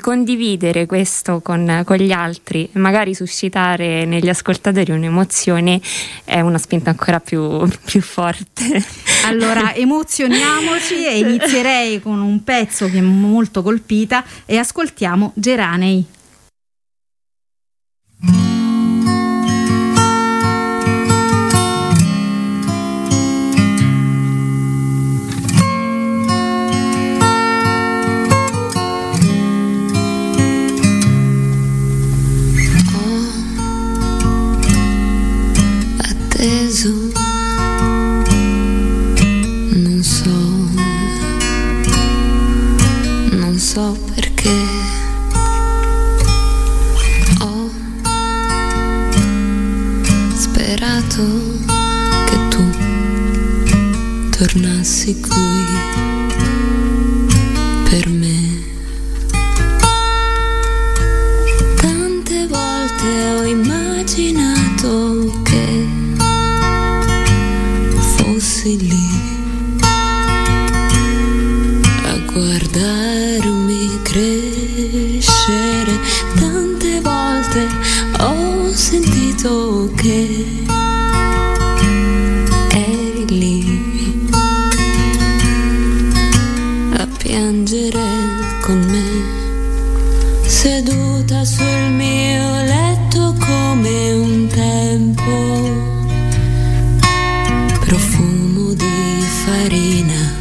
[0.00, 5.82] condividere questo con, con gli altri magari suscitare negli ascoltatori un'emozione
[6.24, 8.82] è una spinta ancora più, più forte.
[9.26, 16.06] Allora emozioniamoci e inizierei con un pezzo che molto colpita e ascoltiamo Geranei.
[36.70, 37.17] Oh,
[43.78, 44.50] so perché.
[47.40, 47.70] Ho
[50.34, 51.22] sperato
[52.26, 52.70] che tu
[54.30, 55.97] tornassi qui.
[80.00, 80.44] che
[82.70, 84.28] eri lì
[86.96, 87.98] a piangere
[88.62, 95.32] con me, seduta sul mio letto come un tempo,
[97.80, 100.32] profumo di farina,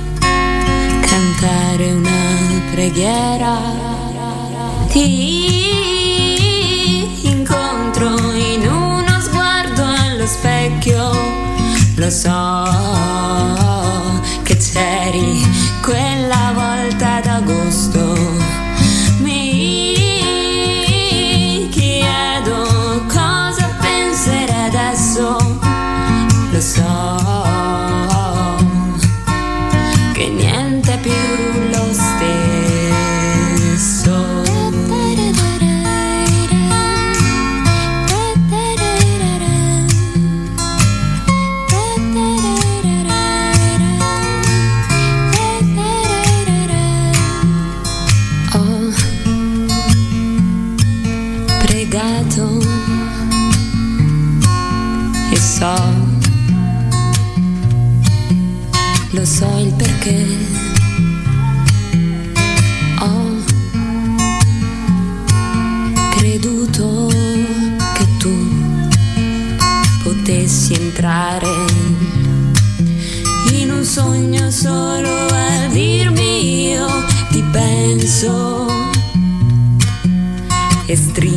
[1.01, 3.55] cantare una preghiera.
[4.91, 5.97] Ti
[12.11, 12.66] song.
[80.88, 81.36] estrinha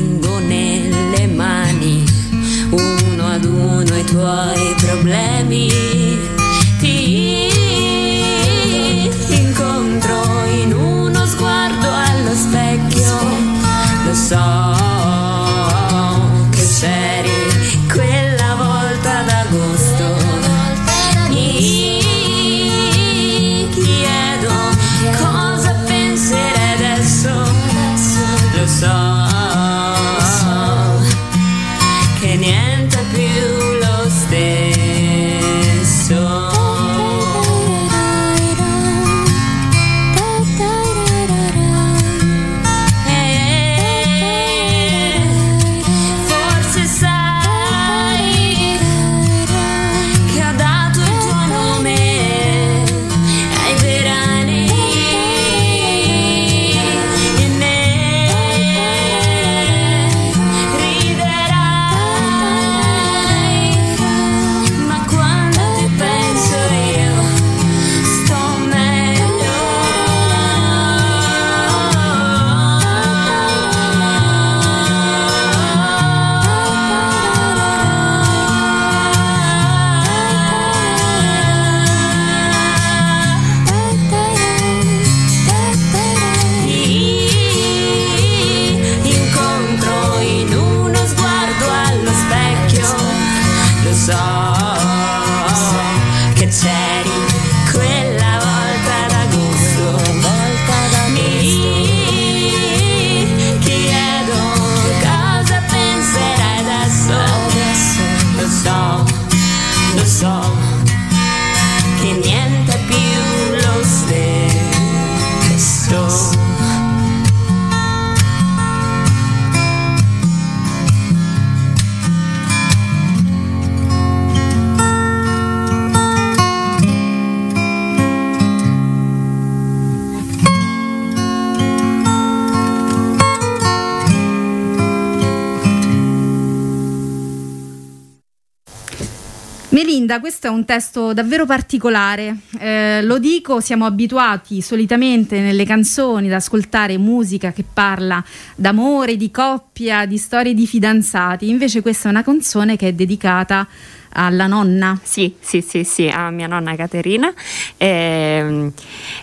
[140.10, 142.38] Linda, questo è un testo davvero particolare.
[142.58, 148.20] Eh, lo dico, siamo abituati solitamente nelle canzoni ad ascoltare musica che parla
[148.56, 151.48] d'amore, di coppia, di storie di fidanzati.
[151.48, 153.66] Invece questa è una canzone che è dedicata a
[154.12, 154.98] alla nonna.
[155.02, 157.32] Sì, sì, sì, sì, a mia nonna Caterina.
[157.76, 158.72] E,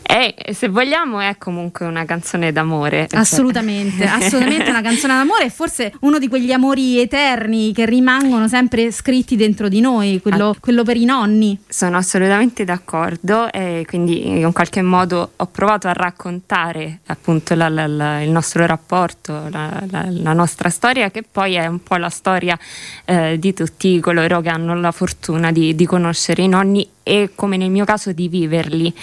[0.04, 3.08] e se vogliamo è comunque una canzone d'amore.
[3.12, 8.92] Assolutamente, assolutamente una canzone d'amore e forse uno di quegli amori eterni che rimangono sempre
[8.92, 10.56] scritti dentro di noi, quello, ah.
[10.60, 11.58] quello per i nonni.
[11.68, 17.88] Sono assolutamente d'accordo e quindi in qualche modo ho provato a raccontare appunto la, la,
[17.88, 22.58] la, il nostro rapporto, la, nostra storia che poi è un po' la storia
[23.06, 27.58] eh, di tutti coloro che hanno la fortuna di, di conoscere i nonni e come
[27.58, 28.94] nel mio caso di viverli.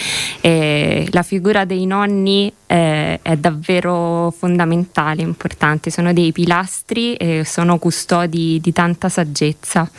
[0.40, 7.78] Eh, la figura dei nonni eh, è davvero fondamentale, importante, sono dei pilastri e sono
[7.78, 9.90] custodi di tanta saggezza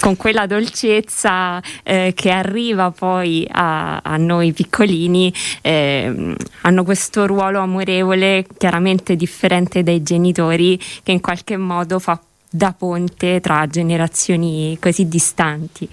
[0.00, 7.60] con quella dolcezza eh, che arriva poi a, a noi piccolini, eh, hanno questo ruolo
[7.60, 15.08] amorevole chiaramente differente dai genitori che in qualche modo fa da ponte tra generazioni così
[15.08, 15.88] distanti.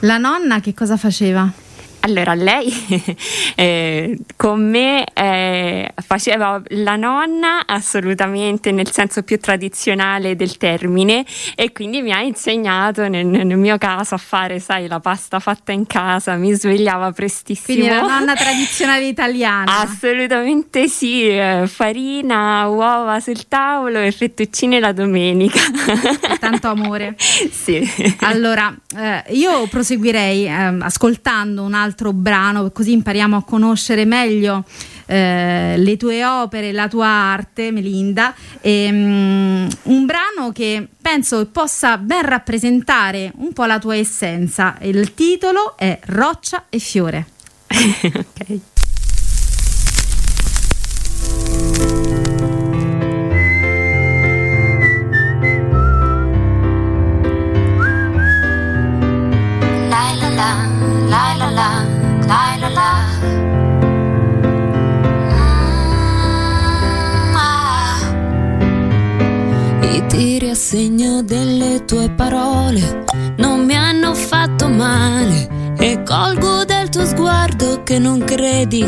[0.00, 1.50] La nonna che cosa faceva?
[2.06, 2.72] Allora, lei
[3.56, 11.24] eh, con me eh, faceva la nonna assolutamente nel senso più tradizionale del termine
[11.56, 15.72] e quindi mi ha insegnato nel, nel, mio caso a fare, sai, la pasta fatta
[15.72, 17.76] in casa, mi svegliava prestissimo.
[17.76, 19.80] Quindi la nonna tradizionale italiana.
[19.80, 25.58] Assolutamente sì, eh, farina, uova sul tavolo e fettuccine la domenica.
[26.38, 27.16] Tanto amore.
[27.18, 27.84] sì.
[28.20, 34.64] Allora, eh, io proseguirei ehm, ascoltando un altro altro brano, così impariamo a conoscere meglio
[35.06, 38.34] eh, le tue opere, la tua arte, Melinda.
[38.60, 44.76] E, um, un brano che penso possa ben rappresentare un po' la tua essenza.
[44.82, 47.26] Il titolo è Roccia e Fiore.
[47.66, 48.75] ok.
[70.16, 73.04] Tiri a segno delle tue parole.
[73.36, 78.80] Non mi hanno fatto male e colgo del tuo sguardo che non credi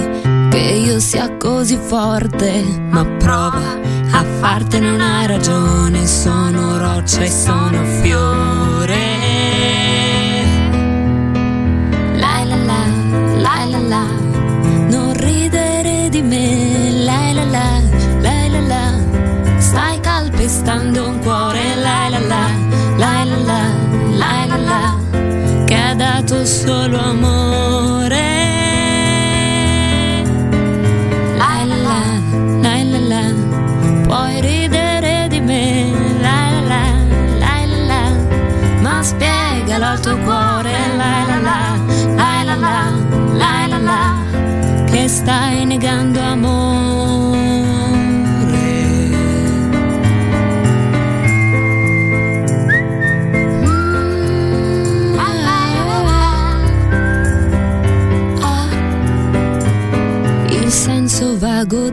[0.50, 2.62] che io sia così forte.
[2.88, 3.76] Ma prova
[4.12, 8.96] a fartene una ragione sono roccia e sono fiore.
[12.16, 12.84] La la la
[13.36, 14.06] la la la.
[14.88, 16.90] Non ridere di me.
[17.04, 17.82] La la la
[18.22, 19.58] la la la.
[19.58, 20.00] Stai
[20.48, 22.44] acquistando un cuore la la la,
[22.96, 23.62] la la la,
[24.16, 28.16] la la la, che ha dato solo amore.
[31.36, 32.00] La la la,
[32.62, 33.24] la la la,
[34.06, 35.92] puoi ridere di me,
[36.22, 36.82] la la la,
[37.42, 38.02] la la la,
[38.80, 41.58] ma spiegalo al tuo cuore, la la la,
[42.16, 42.76] la la la,
[43.34, 46.77] la la la, che stai negando amore.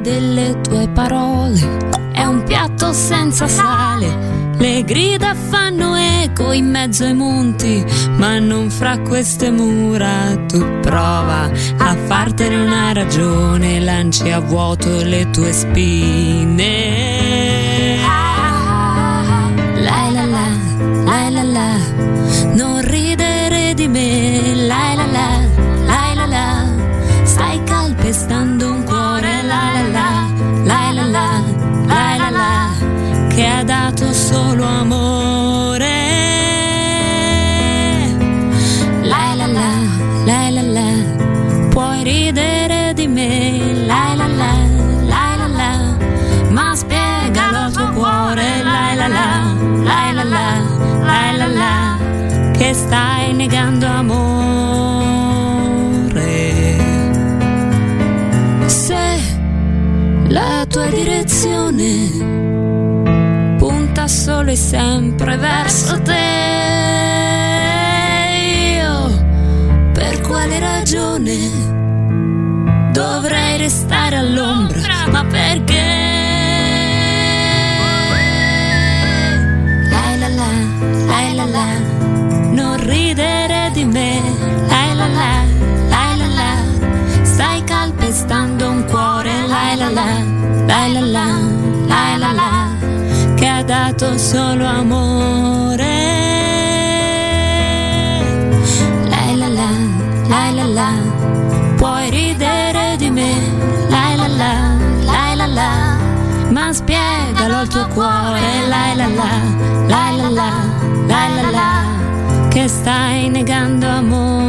[0.06, 4.54] Delle tue parole è un piatto senza sale.
[4.58, 7.84] Le grida fanno eco in mezzo ai monti,
[8.18, 10.38] ma non fra queste mura.
[10.48, 17.15] Tu prova a fartene una ragione, lanci a vuoto le tue spine.
[52.76, 54.34] Stai negando amore.
[58.66, 59.06] Se
[60.28, 62.10] la tua direzione
[63.58, 66.28] punta solo e sempre verso te,
[68.76, 69.10] io
[69.94, 71.38] per quale ragione
[72.92, 75.08] dovrei restare all'ombra?
[75.10, 75.95] Ma perché?
[93.96, 95.86] dato solo amore.
[99.08, 99.70] Lai la la,
[100.28, 100.92] lai la la,
[101.78, 103.34] puoi ridere di me.
[103.88, 104.54] Lai la la,
[105.04, 105.98] lai la la,
[106.50, 108.68] ma spiegalo al tuo cuore.
[108.68, 109.32] Lai la la,
[109.88, 110.52] lai la la,
[111.08, 114.45] lai la la, che stai negando amore.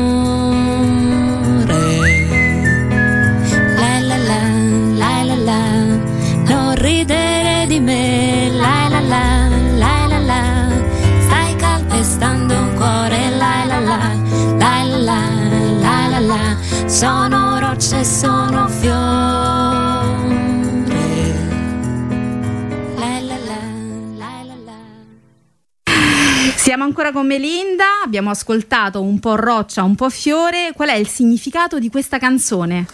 [18.06, 18.35] Sono
[26.96, 30.72] ancora con Melinda, abbiamo ascoltato un po' roccia, un po' fiore.
[30.74, 32.86] Qual è il significato di questa canzone?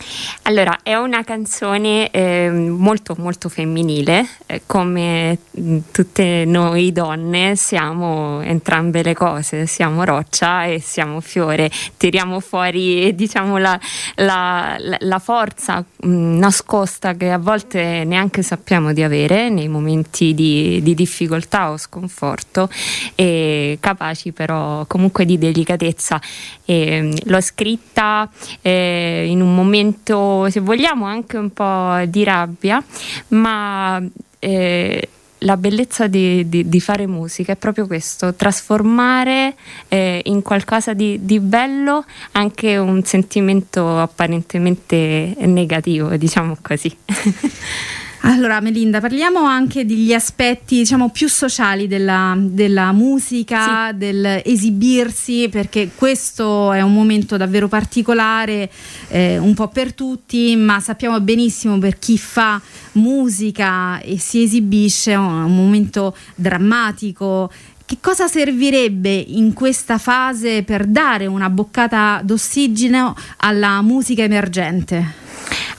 [0.43, 8.41] Allora, è una canzone eh, molto molto femminile, eh, come mh, tutte noi donne siamo
[8.41, 13.79] entrambe le cose, siamo roccia e siamo fiore, tiriamo fuori diciamo la,
[14.17, 20.81] la, la, forza mh, nascosta che a volte neanche sappiamo di avere nei momenti di,
[20.83, 22.69] di difficoltà o sconforto.
[23.15, 26.21] E capaci però comunque di delicatezza.
[26.65, 28.29] E, l'ho scritta
[28.61, 32.83] eh, in un momento, se vogliamo, anche un po' di rabbia,
[33.29, 34.03] ma
[34.39, 35.09] eh,
[35.39, 39.55] la bellezza di, di, di, fare musica è proprio questo, trasformare
[39.89, 46.97] eh, in qualcosa di, di, bello anche un sentimento apparentemente negativo, diciamo così.
[48.25, 53.97] Allora Melinda, parliamo anche degli aspetti diciamo, più sociali della, della musica, sì.
[53.97, 58.71] del esibirsi, perché questo è un momento davvero particolare,
[59.09, 62.61] eh, un po' per tutti, ma sappiamo benissimo per chi fa
[62.93, 67.51] musica e si esibisce, è un momento drammatico.
[67.85, 75.15] Che cosa servirebbe in questa fase per dare una boccata d'ossigeno alla musica emergente?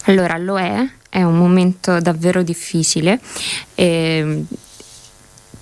[0.07, 3.19] Allora, lo è è un momento davvero difficile.
[3.76, 4.45] E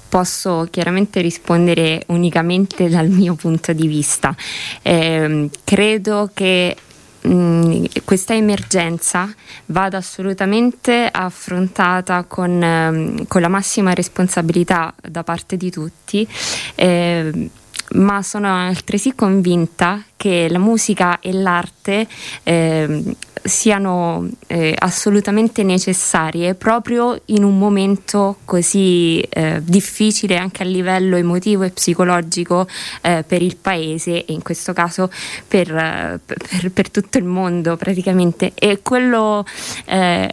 [0.08, 4.34] posso chiaramente rispondere unicamente dal mio punto di vista.
[4.82, 6.76] Eh, credo che
[8.04, 9.32] questa emergenza
[9.68, 16.28] vada assolutamente affrontata con, um, con, la massima responsabilità da parte di tutti.
[16.76, 17.50] Eh,
[17.94, 22.08] ma sono altresì convinta che la musica e l'arte
[22.44, 31.16] eh, siano eh, assolutamente necessarie proprio in un momento così eh, difficile anche a livello
[31.16, 32.68] emotivo e psicologico
[33.02, 35.12] eh, per il paese e in questo caso
[35.48, 38.52] per, eh, per, per tutto il mondo praticamente.
[38.56, 39.46] E quello
[39.86, 40.30] eh,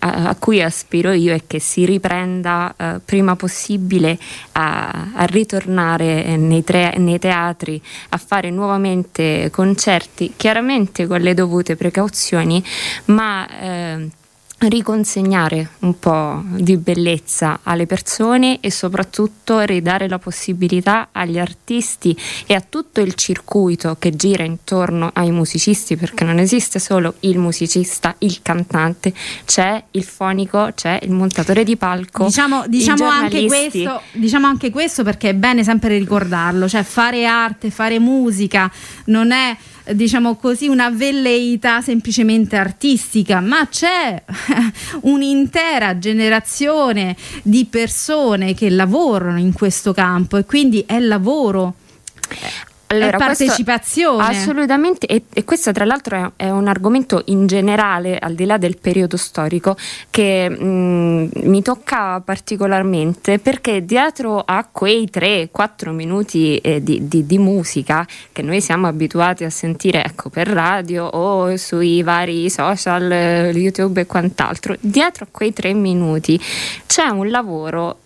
[0.00, 4.18] a, a, cui aspiro io è che si riprenda eh, prima possibile
[4.52, 7.80] a, a ritornare nei, tre, nei, teatri,
[8.10, 12.62] a fare nuovamente concerti, chiaramente con le dovute precauzioni,
[13.06, 14.08] ma eh,
[14.58, 22.16] riconsegnare un po' di bellezza alle persone e soprattutto ridare la possibilità agli artisti
[22.46, 27.38] e a tutto il circuito che gira intorno ai musicisti perché non esiste solo il
[27.38, 29.12] musicista, il cantante,
[29.44, 32.24] c'è il fonico, c'è il montatore di palco.
[32.24, 37.70] Diciamo, diciamo, anche, questo, diciamo anche questo perché è bene sempre ricordarlo, cioè fare arte,
[37.70, 38.70] fare musica
[39.06, 39.54] non è
[39.92, 44.22] diciamo così, una velleità semplicemente artistica, ma c'è
[45.02, 51.74] un'intera generazione di persone che lavorano in questo campo e quindi è lavoro
[52.88, 54.22] allora, partecipazione.
[54.22, 58.58] assolutamente, e, e, questo tra l'altro è, è, un argomento in generale, al di là
[58.58, 59.76] del periodo storico,
[60.10, 67.26] che mh, mm, mi tocca particolarmente perché dietro a quei 3-4 minuti eh, di, di,
[67.26, 73.52] di, musica che noi siamo abituati a sentire ecco, per radio o sui vari social,
[73.54, 76.40] YouTube e quant'altro, dietro a quei 3 minuti
[76.86, 77.98] c'è un lavoro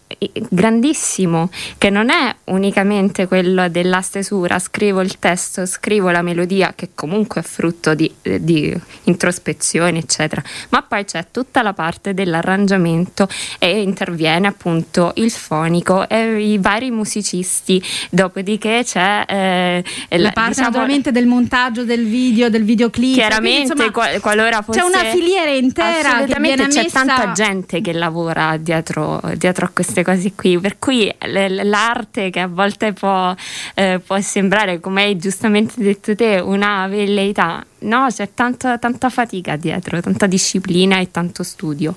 [0.48, 6.90] grandissimo che non è unicamente quello della stesura, scrivo il testo, scrivo la melodia che
[6.94, 8.74] comunque è frutto di, eh, di
[9.04, 13.28] introspezione eccetera, ma poi c'è tutta la parte dell'arrangiamento
[13.58, 20.50] e interviene appunto il fonico e i vari musicisti, dopodiché c'è eh, la, la, parte
[20.50, 23.14] diciamo, naturalmente del montaggio del video, del videoclip.
[23.14, 24.80] Chiaramente quindi, insomma, qualora fosse...
[24.80, 27.04] C'è una filiera intera che viene c'è messa...
[27.04, 32.40] tanta gente che lavora dietro, dietro a queste queste cose qui, per cui l'arte che
[32.40, 33.34] a volte può,
[33.74, 39.56] eh, può sembrare, come hai giustamente detto te, una velleità, no, c'è tanta, tanta fatica
[39.56, 41.94] dietro, tanta disciplina e tanto studio.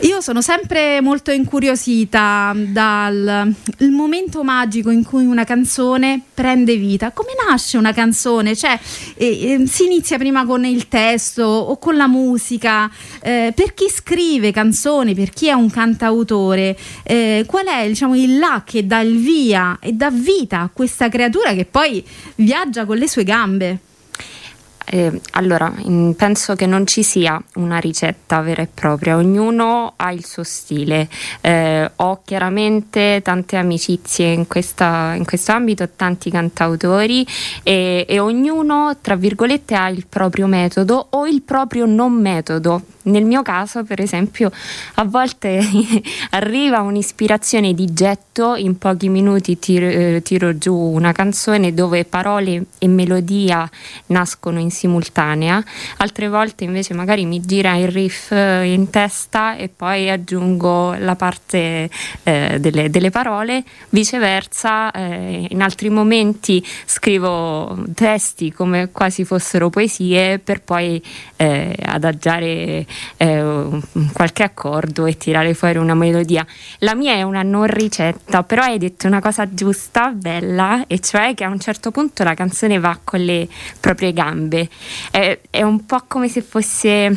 [0.00, 3.54] Io sono sempre molto incuriosita dal
[3.90, 7.12] momento magico in cui una canzone prende vita.
[7.12, 8.54] Come nasce una canzone?
[8.54, 8.78] Cioè,
[9.14, 12.90] eh, eh, si inizia prima con il testo o con la musica?
[13.22, 18.38] Eh, per chi scrive canzoni, per chi è un cantautore, eh, qual è diciamo, il
[18.38, 22.04] là che dà il via e dà vita a questa creatura che poi
[22.34, 23.78] viaggia con le sue gambe?
[24.88, 25.72] Eh, allora,
[26.16, 31.08] penso che non ci sia una ricetta vera e propria, ognuno ha il suo stile.
[31.40, 37.26] Eh, ho chiaramente tante amicizie in, questa, in questo ambito, tanti cantautori
[37.64, 43.24] e, e ognuno, tra virgolette, ha il proprio metodo o il proprio non metodo nel
[43.24, 44.50] mio caso, per esempio,
[44.94, 45.60] a volte
[46.30, 52.64] arriva un'ispirazione di getto, in pochi minuti tiro, eh, tiro, giù una canzone dove parole
[52.78, 53.68] e melodia
[54.06, 55.62] nascono in simultanea,
[55.96, 61.16] altre volte invece magari mi gira il riff eh, in testa e poi aggiungo la
[61.16, 61.88] parte
[62.22, 70.38] eh, delle, delle, parole, viceversa eh, in altri momenti scrivo testi come quasi fossero poesie
[70.38, 71.02] per poi
[71.36, 72.86] eh, adagiare
[73.16, 73.68] eh,
[74.12, 76.46] qualche accordo e tirare fuori una melodia.
[76.80, 81.34] La mia è una non ricetta, però hai detto una cosa giusta, bella, e cioè
[81.34, 83.48] che a un certo punto la canzone va con le
[83.80, 84.65] proprie gambe.
[85.10, 87.16] È, è un po' come se fosse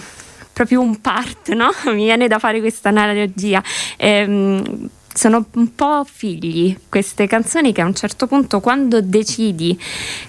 [0.53, 1.69] proprio un part, no?
[1.93, 3.63] Mi viene da fare questa analogia.
[3.97, 9.77] Ehm, sono un po' figli queste canzoni che a un certo punto quando decidi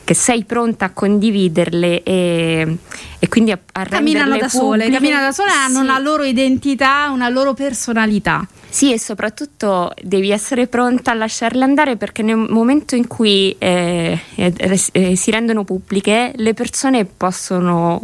[0.03, 2.77] che sei pronta a condividerle e,
[3.19, 5.57] e quindi a, a camminano da pubbliche, sole, camminano da sole, sì.
[5.57, 8.47] hanno una loro identità, una loro personalità.
[8.71, 14.19] Sì, e soprattutto devi essere pronta a lasciarle andare perché nel momento in cui eh,
[14.37, 18.01] eh, eh, si rendono pubbliche, le persone possono,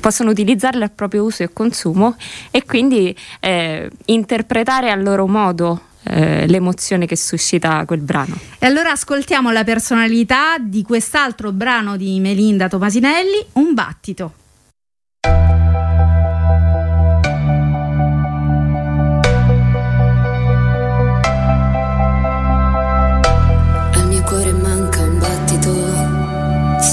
[0.00, 2.16] possono, utilizzarle a proprio uso e consumo
[2.50, 8.36] e quindi eh, interpretare a loro modo eh, l'emozione che suscita quel brano.
[8.58, 14.32] E allora ascoltiamo la personalità di quest'altro brano di Melinda Tomasinelli, Un battito.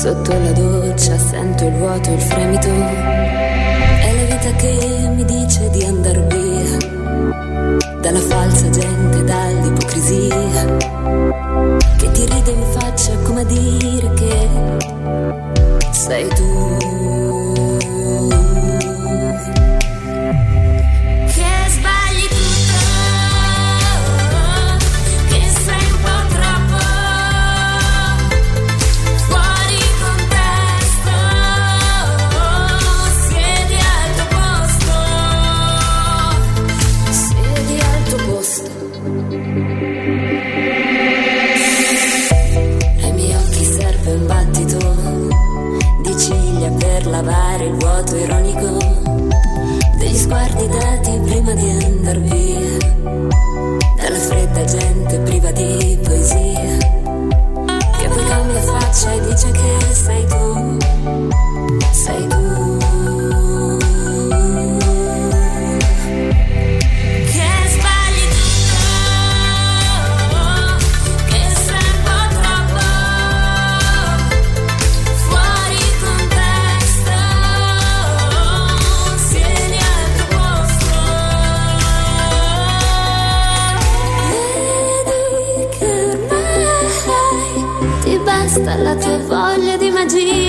[0.06, 5.84] Sotto la doccia sento il vuoto, il fremito, è la vita che mi dice di
[5.84, 6.77] andar via
[8.02, 10.77] dalla falsa gente, dall'ipocrisia
[11.98, 14.48] che ti ride in faccia come a dire che
[15.90, 16.56] sei tu.
[47.15, 48.77] Lavare il vuoto ironico
[49.97, 52.77] degli sguardi dati prima di andar via
[53.95, 56.77] dalla fredda gente priva di poesia
[57.97, 60.77] che poi cambia faccia e dice che sei tu,
[61.93, 62.44] sei tu.
[88.65, 90.44] Basta la tua voglia di magia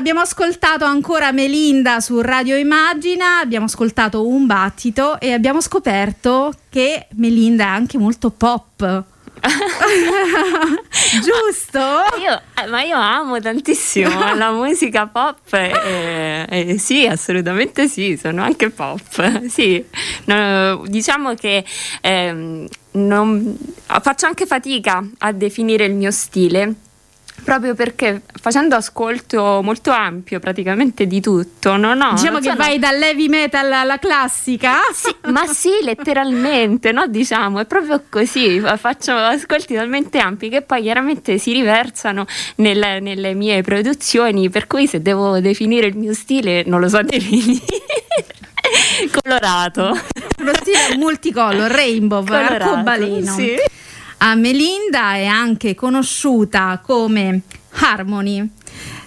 [0.00, 7.06] abbiamo ascoltato ancora Melinda su Radio Immagina, abbiamo ascoltato un battito e abbiamo scoperto che
[7.16, 9.04] Melinda è anche molto pop.
[11.22, 11.78] Giusto?
[12.18, 15.52] Io, eh, ma io amo tantissimo la musica pop.
[15.52, 19.48] E, e sì, assolutamente sì, sono anche pop.
[19.48, 19.84] Sì,
[20.24, 21.62] no, diciamo che
[22.00, 23.54] ehm, non,
[24.00, 26.88] faccio anche fatica a definire il mio stile
[27.50, 32.54] proprio perché facendo ascolto molto ampio praticamente di tutto non ho, diciamo che sono...
[32.54, 34.76] vai dall'heavy metal alla classica?
[34.94, 40.82] Sì, ma sì letteralmente no diciamo è proprio così faccio ascolti talmente ampi che poi
[40.82, 42.24] chiaramente si riversano
[42.56, 47.02] nel, nelle mie produzioni per cui se devo definire il mio stile non lo so
[47.02, 47.64] definire.
[49.22, 49.98] Colorato.
[50.38, 53.32] Lo stile multicolor rainbow Colorato, arcobaleno.
[53.32, 53.56] sì.
[54.22, 57.42] A Melinda è anche conosciuta come
[57.72, 58.48] Harmony.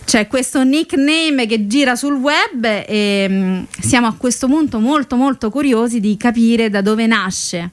[0.06, 5.50] C'è questo nickname che gira sul web e mm, siamo a questo punto molto molto
[5.50, 7.70] curiosi di capire da dove nasce.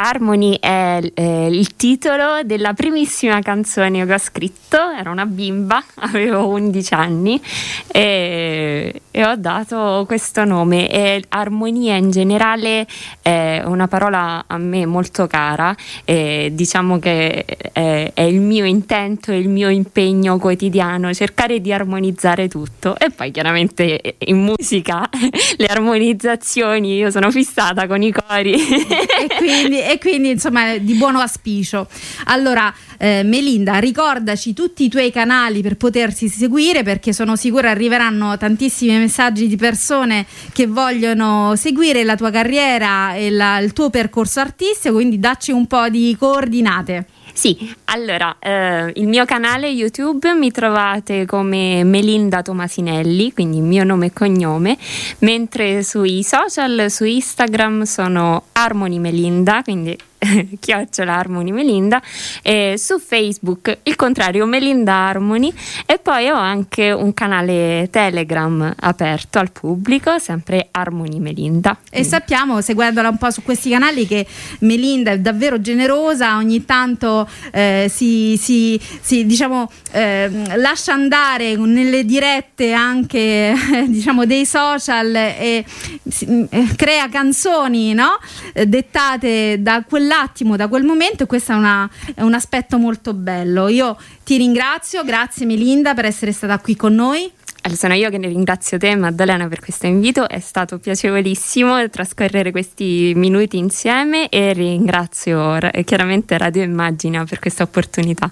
[0.00, 6.46] Harmony è eh, il titolo della primissima canzone che ho scritto, ero una bimba, avevo
[6.46, 7.42] 11 anni
[7.88, 10.88] e, e ho dato questo nome.
[10.88, 12.86] E armonia in generale
[13.20, 19.32] è una parola a me molto cara e diciamo che è, è il mio intento
[19.32, 22.96] e il mio impegno quotidiano cercare di armonizzare tutto.
[22.96, 25.08] E poi chiaramente in musica
[25.56, 28.52] le armonizzazioni io sono fissata con i cori.
[28.54, 31.88] E quindi, e quindi insomma di buon auspicio.
[32.24, 38.36] Allora, eh, Melinda, ricordaci tutti i tuoi canali per potersi seguire perché sono sicura arriveranno
[38.36, 44.40] tantissimi messaggi di persone che vogliono seguire la tua carriera e la, il tuo percorso
[44.40, 47.06] artistico, quindi dacci un po' di coordinate.
[47.38, 54.06] Sì, allora, eh, il mio canale YouTube mi trovate come Melinda Tomasinelli, quindi mio nome
[54.06, 54.76] e cognome,
[55.20, 59.96] mentre sui social, su Instagram sono Harmony Melinda, quindi
[60.58, 62.02] chiocciola Harmony Melinda
[62.42, 65.52] e su Facebook il contrario Melinda Harmony
[65.86, 72.60] e poi ho anche un canale Telegram aperto al pubblico sempre Harmony Melinda e sappiamo
[72.60, 74.26] seguendola un po' su questi canali che
[74.60, 82.04] Melinda è davvero generosa ogni tanto eh, si, si, si diciamo eh, lascia andare nelle
[82.04, 83.54] dirette anche
[83.86, 85.64] diciamo dei social e
[86.08, 88.18] si, eh, crea canzoni no?
[88.52, 93.12] dettate da quel quell'attimo, da quel momento e questo è, una, è un aspetto molto
[93.12, 93.68] bello.
[93.68, 97.30] Io ti ringrazio, grazie Melinda per essere stata qui con noi.
[97.78, 103.12] Sono io che ne ringrazio te Maddalena per questo invito, è stato piacevolissimo trascorrere questi
[103.14, 108.30] minuti insieme e ringrazio chiaramente Radio Immagina per questa opportunità.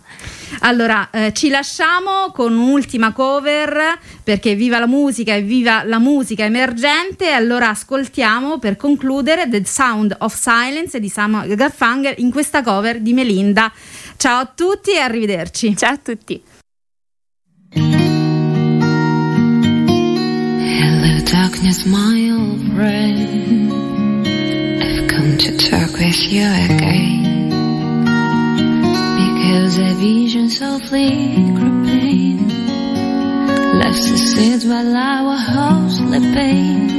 [0.61, 6.45] Allora, eh, ci lasciamo con un'ultima cover perché viva la musica e viva la musica
[6.45, 7.31] emergente.
[7.31, 13.13] Allora ascoltiamo per concludere The Sound of Silence di Sam Garfanger in questa cover di
[13.13, 13.71] Melinda.
[14.17, 15.77] Ciao a tutti e arrivederci.
[15.77, 16.43] Ciao a tutti.
[21.47, 24.27] Darkness, my old friend.
[24.83, 27.49] I've come to talk with you again.
[29.19, 32.49] Because a vision softly creeping
[33.81, 36.91] left the seeds while I was all sleeping.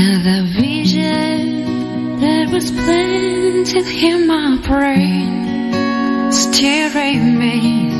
[0.00, 7.91] And the vision that was planted in my brain still remains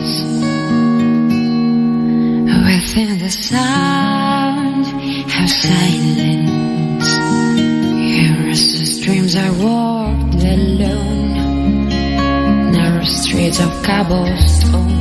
[2.94, 7.08] within the sound of silence.
[8.44, 11.88] Restless dreams I walked alone,
[12.72, 14.91] narrow streets of cobblestone.